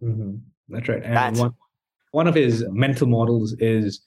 Mm-hmm. 0.00 0.36
That's 0.68 0.88
right. 0.88 1.02
And 1.02 1.16
That's, 1.16 1.40
one, 1.40 1.54
one 2.12 2.28
of 2.28 2.36
his 2.36 2.64
mental 2.70 3.08
models 3.08 3.56
is 3.58 4.00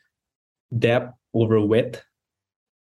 depth 0.80 1.14
over 1.34 1.60
width. 1.60 2.02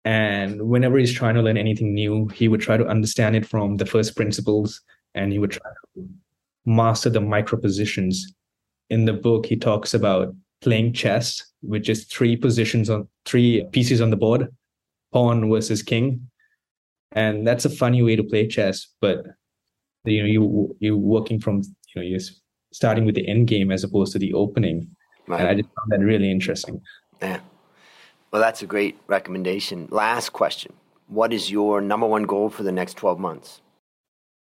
And 0.05 0.61
whenever 0.69 0.97
he's 0.97 1.11
trying 1.11 1.35
to 1.35 1.41
learn 1.41 1.57
anything 1.57 1.93
new, 1.93 2.29
he 2.29 2.47
would 2.47 2.61
try 2.61 2.77
to 2.77 2.87
understand 2.87 3.35
it 3.35 3.45
from 3.45 3.75
the 3.75 3.85
first 3.85 4.15
principles 4.15 4.79
and 5.15 5.33
he 5.33 5.39
would 5.39 5.51
try 5.51 5.69
to 5.95 6.07
master 6.65 7.09
the 7.09 7.19
micro 7.19 7.59
positions. 7.59 8.33
In 8.89 9.03
the 9.03 9.13
book, 9.13 9.47
he 9.47 9.57
talks 9.57 9.93
about 9.93 10.33
playing 10.65 10.91
chess 10.93 11.45
with 11.62 11.84
just 11.84 12.12
three 12.12 12.36
positions 12.36 12.89
on 12.89 13.08
three 13.25 13.65
pieces 13.71 14.01
on 14.01 14.10
the 14.10 14.17
board, 14.17 14.49
pawn 15.13 15.49
versus 15.49 15.84
king. 15.84 16.28
And 17.12 17.47
that's 17.47 17.65
a 17.65 17.69
funny 17.69 18.01
way 18.01 18.15
to 18.17 18.23
play 18.23 18.47
chess, 18.47 18.88
but 18.99 19.23
you 20.04 20.21
know, 20.21 20.28
you 20.28 20.75
you're 20.80 20.97
working 20.97 21.39
from 21.39 21.62
you 21.62 21.95
know 21.95 22.01
you're 22.01 22.19
starting 22.73 23.06
with 23.06 23.15
the 23.15 23.28
end 23.28 23.47
game 23.47 23.71
as 23.71 23.84
opposed 23.84 24.12
to 24.13 24.19
the 24.19 24.34
opening. 24.34 24.89
Right. 25.28 25.39
And 25.39 25.49
I 25.49 25.54
just 25.54 25.69
found 25.75 25.91
that 25.91 26.06
really 26.06 26.30
interesting. 26.30 26.82
Yeah. 27.21 27.39
Well, 28.32 28.41
that's 28.41 28.62
a 28.62 28.67
great 28.67 28.97
recommendation. 29.08 29.88
Last 29.91 30.34
question. 30.34 30.73
What 31.08 31.32
is 31.32 31.49
your 31.49 31.80
number 31.80 32.06
one 32.08 32.23
goal 32.23 32.49
for 32.49 32.63
the 32.63 32.71
next 32.71 32.97
12 32.97 33.17
months? 33.17 33.62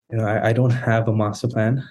You 0.10 0.20
know, 0.20 0.26
I, 0.26 0.50
I 0.50 0.54
don't 0.54 0.72
have 0.72 1.08
a 1.08 1.14
master 1.14 1.48
plan, 1.48 1.84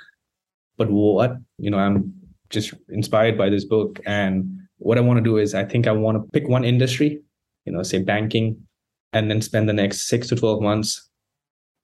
but 0.79 0.89
what, 0.91 1.37
you 1.59 1.71
know, 1.71 1.79
I'm 1.79 2.20
just 2.51 2.75
inspired 2.89 3.39
by 3.39 3.49
this 3.49 3.65
book. 3.65 4.01
And 4.07 4.61
what 4.79 4.99
I 4.99 5.01
want 5.01 5.19
to 5.19 5.25
do 5.25 5.39
is 5.39 5.55
I 5.55 5.65
think 5.65 5.87
I 5.87 5.93
want 5.93 6.17
to 6.17 6.31
pick 6.33 6.49
one 6.49 6.65
industry, 6.65 7.23
you 7.65 7.73
know, 7.73 7.83
say 7.83 8.03
banking, 8.03 8.67
and 9.13 9.31
then 9.31 9.41
spend 9.41 9.69
the 9.69 9.73
next 9.73 10.09
six 10.09 10.29
to 10.29 10.37
12 10.37 10.61
months 10.61 11.09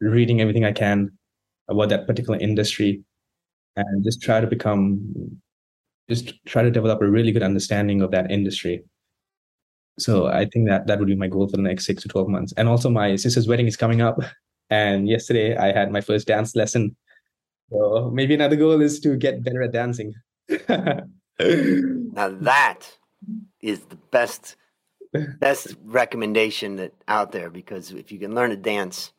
reading 0.01 0.41
everything 0.41 0.65
I 0.65 0.73
can 0.73 1.13
about 1.69 1.89
that 1.89 2.07
particular 2.07 2.39
industry 2.39 3.03
and 3.77 4.05
just 4.05 4.23
try 4.23 4.41
to 4.41 4.47
become, 4.47 5.41
just 6.09 6.35
try 6.47 6.63
to 6.63 6.71
develop 6.71 7.01
a 7.03 7.11
really 7.11 7.33
good 7.33 7.43
understanding 7.43 8.03
of 8.03 8.11
that 8.13 8.31
industry. 8.31 8.85
So 9.99 10.27
I 10.27 10.45
think 10.45 10.69
that 10.69 10.87
that 10.87 10.99
would 10.99 11.09
be 11.09 11.17
my 11.17 11.27
goal 11.27 11.49
for 11.49 11.57
the 11.57 11.63
next 11.63 11.87
six 11.87 12.03
to 12.03 12.09
12 12.09 12.29
months. 12.29 12.53
And 12.57 12.69
also 12.69 12.91
my 12.91 13.17
sister's 13.17 13.49
wedding 13.49 13.67
is 13.67 13.77
coming 13.77 14.03
up. 14.03 14.19
And 14.71 15.09
yesterday 15.09 15.57
I 15.57 15.73
had 15.73 15.91
my 15.91 16.01
first 16.01 16.27
dance 16.27 16.55
lesson. 16.55 16.97
So 17.71 18.11
maybe 18.13 18.35
another 18.35 18.57
goal 18.57 18.81
is 18.81 19.01
to 19.01 19.17
get 19.17 19.43
better 19.43 19.63
at 19.63 19.73
dancing. 19.73 20.15
now 21.41 22.29
that 22.41 22.97
is 23.61 23.81
the 23.81 23.97
best 24.11 24.57
best 25.39 25.75
recommendation 25.85 26.77
that 26.77 26.93
out 27.09 27.33
there 27.33 27.51
because 27.51 27.91
if 27.93 28.13
you 28.13 28.19
can 28.19 28.35
learn 28.35 28.51
to 28.51 28.57
dance, 28.57 29.13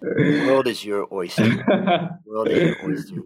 the 0.00 0.44
world 0.46 0.66
is 0.66 0.84
your 0.84 1.06
oyster. 1.12 1.44
The 1.44 2.18
world 2.26 2.48
is 2.48 2.62
your 2.62 2.90
oyster. 2.90 3.20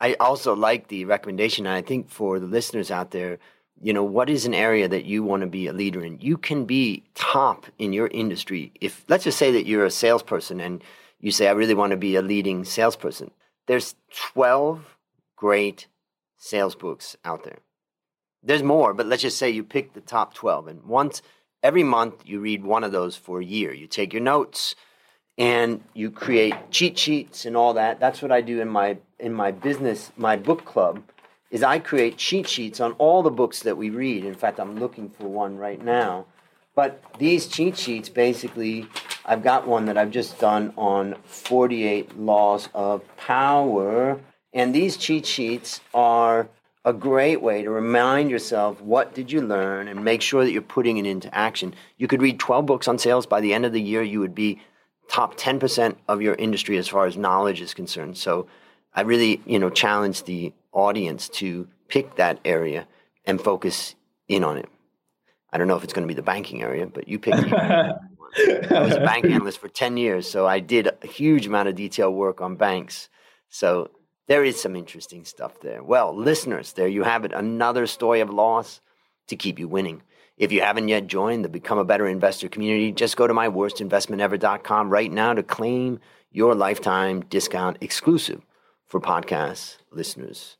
I 0.00 0.14
also 0.14 0.54
like 0.54 0.88
the 0.88 1.04
recommendation. 1.04 1.66
I 1.66 1.82
think 1.82 2.10
for 2.10 2.38
the 2.38 2.46
listeners 2.46 2.90
out 2.90 3.10
there, 3.12 3.38
you 3.80 3.92
know, 3.92 4.04
what 4.04 4.30
is 4.30 4.46
an 4.46 4.54
area 4.54 4.88
that 4.88 5.04
you 5.04 5.22
want 5.22 5.42
to 5.42 5.46
be 5.46 5.66
a 5.66 5.72
leader 5.72 6.04
in? 6.04 6.18
You 6.20 6.36
can 6.36 6.64
be 6.64 7.04
top 7.14 7.66
in 7.78 7.92
your 7.92 8.08
industry. 8.08 8.72
If 8.80 9.04
let's 9.08 9.24
just 9.24 9.38
say 9.38 9.52
that 9.52 9.66
you're 9.66 9.84
a 9.84 9.90
salesperson 9.90 10.60
and 10.60 10.82
you 11.20 11.30
say, 11.30 11.48
I 11.48 11.52
really 11.52 11.74
want 11.74 11.90
to 11.90 11.96
be 11.96 12.16
a 12.16 12.22
leading 12.22 12.64
salesperson. 12.64 13.30
There's 13.66 13.94
12 14.32 14.96
great 15.36 15.86
sales 16.36 16.74
books 16.74 17.16
out 17.24 17.44
there. 17.44 17.58
There's 18.42 18.62
more, 18.62 18.94
but 18.94 19.06
let's 19.06 19.22
just 19.22 19.38
say 19.38 19.50
you 19.50 19.64
pick 19.64 19.92
the 19.92 20.00
top 20.00 20.34
12. 20.34 20.68
And 20.68 20.84
once 20.84 21.22
every 21.62 21.82
month, 21.82 22.22
you 22.24 22.40
read 22.40 22.64
one 22.64 22.84
of 22.84 22.92
those 22.92 23.16
for 23.16 23.40
a 23.40 23.44
year. 23.44 23.72
You 23.72 23.86
take 23.86 24.12
your 24.12 24.22
notes 24.22 24.76
and 25.38 25.82
you 25.94 26.10
create 26.10 26.54
cheat 26.70 26.98
sheets 26.98 27.44
and 27.44 27.56
all 27.56 27.74
that. 27.74 28.00
That's 28.00 28.22
what 28.22 28.32
I 28.32 28.40
do 28.40 28.60
in 28.60 28.68
my 28.68 28.98
in 29.18 29.32
my 29.32 29.50
business, 29.50 30.12
my 30.16 30.36
book 30.36 30.64
club 30.64 31.02
is 31.50 31.62
I 31.62 31.78
create 31.78 32.16
cheat 32.16 32.48
sheets 32.48 32.80
on 32.80 32.92
all 32.92 33.22
the 33.22 33.30
books 33.30 33.60
that 33.60 33.76
we 33.76 33.90
read. 33.90 34.24
In 34.24 34.34
fact, 34.34 34.58
I'm 34.58 34.78
looking 34.78 35.08
for 35.08 35.26
one 35.26 35.56
right 35.56 35.82
now. 35.82 36.26
But 36.74 37.02
these 37.18 37.46
cheat 37.46 37.78
sheets 37.78 38.08
basically, 38.08 38.86
I've 39.24 39.42
got 39.42 39.66
one 39.66 39.86
that 39.86 39.96
I've 39.96 40.10
just 40.10 40.38
done 40.38 40.74
on 40.76 41.14
48 41.24 42.18
laws 42.18 42.68
of 42.74 43.02
power. 43.16 44.20
And 44.56 44.74
these 44.74 44.96
cheat 44.96 45.26
sheets 45.26 45.82
are 45.92 46.48
a 46.82 46.94
great 46.94 47.42
way 47.42 47.62
to 47.62 47.70
remind 47.70 48.30
yourself 48.30 48.80
what 48.80 49.12
did 49.12 49.30
you 49.30 49.42
learn 49.42 49.86
and 49.86 50.02
make 50.02 50.22
sure 50.22 50.44
that 50.44 50.50
you're 50.50 50.62
putting 50.62 50.96
it 50.96 51.04
into 51.04 51.32
action. 51.34 51.74
You 51.98 52.08
could 52.08 52.22
read 52.22 52.40
12 52.40 52.64
books 52.64 52.88
on 52.88 52.98
sales 52.98 53.26
by 53.26 53.42
the 53.42 53.52
end 53.52 53.66
of 53.66 53.74
the 53.74 53.82
year, 53.82 54.02
you 54.02 54.18
would 54.20 54.34
be 54.34 54.62
top 55.08 55.36
10% 55.36 55.96
of 56.08 56.22
your 56.22 56.34
industry 56.36 56.78
as 56.78 56.88
far 56.88 57.04
as 57.04 57.18
knowledge 57.18 57.60
is 57.60 57.74
concerned. 57.74 58.16
So 58.16 58.46
I 58.94 59.02
really, 59.02 59.42
you 59.44 59.58
know, 59.58 59.68
challenge 59.68 60.24
the 60.24 60.54
audience 60.72 61.28
to 61.28 61.68
pick 61.88 62.16
that 62.16 62.40
area 62.42 62.88
and 63.26 63.38
focus 63.38 63.94
in 64.26 64.42
on 64.42 64.56
it. 64.56 64.70
I 65.52 65.58
don't 65.58 65.68
know 65.68 65.76
if 65.76 65.84
it's 65.84 65.92
going 65.92 66.08
to 66.08 66.12
be 66.12 66.16
the 66.16 66.22
banking 66.22 66.62
area, 66.62 66.86
but 66.86 67.08
you 67.08 67.18
pick. 67.18 67.34
I 67.52 67.92
was 68.70 68.94
a 68.94 69.00
bank 69.04 69.26
analyst 69.26 69.58
for 69.58 69.68
10 69.68 69.98
years, 69.98 70.30
so 70.30 70.46
I 70.46 70.60
did 70.60 70.88
a 71.02 71.06
huge 71.06 71.46
amount 71.46 71.68
of 71.68 71.74
detail 71.74 72.10
work 72.10 72.40
on 72.40 72.56
banks. 72.56 73.10
So 73.48 73.90
there 74.28 74.44
is 74.44 74.60
some 74.60 74.76
interesting 74.76 75.24
stuff 75.24 75.60
there. 75.60 75.82
Well, 75.82 76.16
listeners, 76.16 76.72
there 76.72 76.88
you 76.88 77.04
have 77.04 77.24
it. 77.24 77.32
Another 77.32 77.86
story 77.86 78.20
of 78.20 78.30
loss 78.30 78.80
to 79.28 79.36
keep 79.36 79.58
you 79.58 79.68
winning. 79.68 80.02
If 80.36 80.52
you 80.52 80.60
haven't 80.60 80.88
yet 80.88 81.06
joined 81.06 81.44
the 81.44 81.48
Become 81.48 81.78
a 81.78 81.84
Better 81.84 82.06
Investor 82.06 82.48
community, 82.48 82.92
just 82.92 83.16
go 83.16 83.26
to 83.26 83.32
myworstinvestmentever.com 83.32 84.90
right 84.90 85.10
now 85.10 85.32
to 85.32 85.42
claim 85.42 86.00
your 86.30 86.54
lifetime 86.54 87.22
discount 87.22 87.78
exclusive 87.80 88.42
for 88.84 89.00
podcast 89.00 89.78
listeners. 89.90 90.58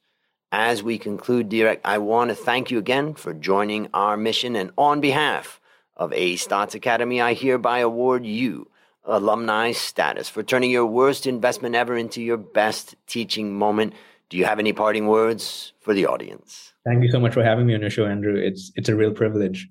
As 0.50 0.82
we 0.82 0.96
conclude, 0.96 1.48
Direct, 1.48 1.84
I 1.84 1.98
want 1.98 2.30
to 2.30 2.34
thank 2.34 2.70
you 2.70 2.78
again 2.78 3.14
for 3.14 3.34
joining 3.34 3.88
our 3.92 4.16
mission. 4.16 4.56
And 4.56 4.70
on 4.78 5.00
behalf 5.00 5.60
of 5.96 6.12
A 6.12 6.36
Stotz 6.36 6.74
Academy, 6.74 7.20
I 7.20 7.34
hereby 7.34 7.80
award 7.80 8.24
you 8.24 8.68
alumni 9.06 9.72
status 9.72 10.28
for 10.28 10.42
turning 10.42 10.70
your 10.70 10.86
worst 10.86 11.26
investment 11.26 11.74
ever 11.74 11.96
into 11.96 12.22
your 12.22 12.36
best 12.36 12.94
teaching 13.06 13.56
moment. 13.56 13.94
Do 14.28 14.36
you 14.36 14.44
have 14.44 14.58
any 14.58 14.72
parting 14.72 15.06
words 15.06 15.72
for 15.80 15.94
the 15.94 16.06
audience? 16.06 16.72
Thank 16.84 17.02
you 17.02 17.10
so 17.10 17.20
much 17.20 17.34
for 17.34 17.42
having 17.42 17.66
me 17.66 17.74
on 17.74 17.80
your 17.80 17.90
show, 17.90 18.06
Andrew. 18.06 18.34
It's 18.34 18.72
it's 18.74 18.88
a 18.88 18.96
real 18.96 19.12
privilege. 19.12 19.68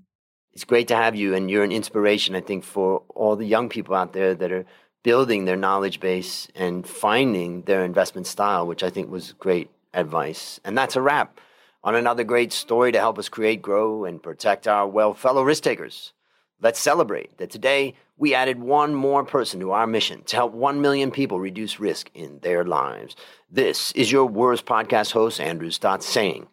It's 0.54 0.64
great 0.64 0.88
to 0.88 0.96
have 0.96 1.16
you, 1.16 1.36
and 1.36 1.52
you're 1.52 1.66
an 1.66 1.74
inspiration, 1.74 2.34
I 2.34 2.42
think, 2.42 2.64
for 2.64 3.04
all 3.10 3.36
the 3.36 3.46
young 3.46 3.68
people 3.68 3.94
out 3.94 4.14
there 4.14 4.34
that 4.36 4.52
are 4.54 4.66
building 5.04 5.46
their 5.46 5.58
knowledge 5.58 6.00
base 6.00 6.48
and 6.56 6.88
finding 6.88 7.64
their 7.64 7.84
investment 7.84 8.26
style, 8.26 8.66
which 8.66 8.82
I 8.82 8.90
think 8.90 9.12
was 9.12 9.34
great 9.34 9.70
advice. 9.94 10.60
And 10.64 10.78
that's 10.78 10.96
a 10.96 11.02
wrap 11.02 11.40
on 11.84 11.94
another 11.94 12.24
great 12.24 12.52
story 12.52 12.92
to 12.92 13.00
help 13.00 13.20
us 13.20 13.30
create, 13.30 13.62
grow, 13.62 14.06
and 14.06 14.24
protect 14.24 14.68
our 14.68 14.88
well 14.88 15.14
fellow 15.14 15.44
risk 15.44 15.64
takers. 15.64 16.14
Let's 16.62 16.80
celebrate 16.80 17.38
that 17.38 17.50
today 17.50 17.96
we 18.18 18.34
added 18.34 18.60
one 18.60 18.96
more 18.96 19.26
person 19.26 19.60
to 19.60 19.72
our 19.72 19.86
mission 19.86 20.24
to 20.24 20.36
help 20.36 20.54
1 20.54 20.82
million 20.82 21.12
people 21.12 21.40
reduce 21.40 21.80
risk 21.80 22.10
in 22.14 22.40
their 22.40 22.64
lives. 22.64 23.16
This 23.52 23.92
is 23.92 24.12
your 24.12 24.26
worst 24.26 24.66
podcast 24.66 25.12
host, 25.12 25.42
Andrew 25.42 25.70
Stotz, 25.70 26.04
saying, 26.04 26.48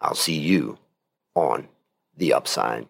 I'll 0.00 0.14
see 0.14 0.38
you 0.38 0.78
on 1.34 1.68
the 2.16 2.32
upside. 2.32 2.88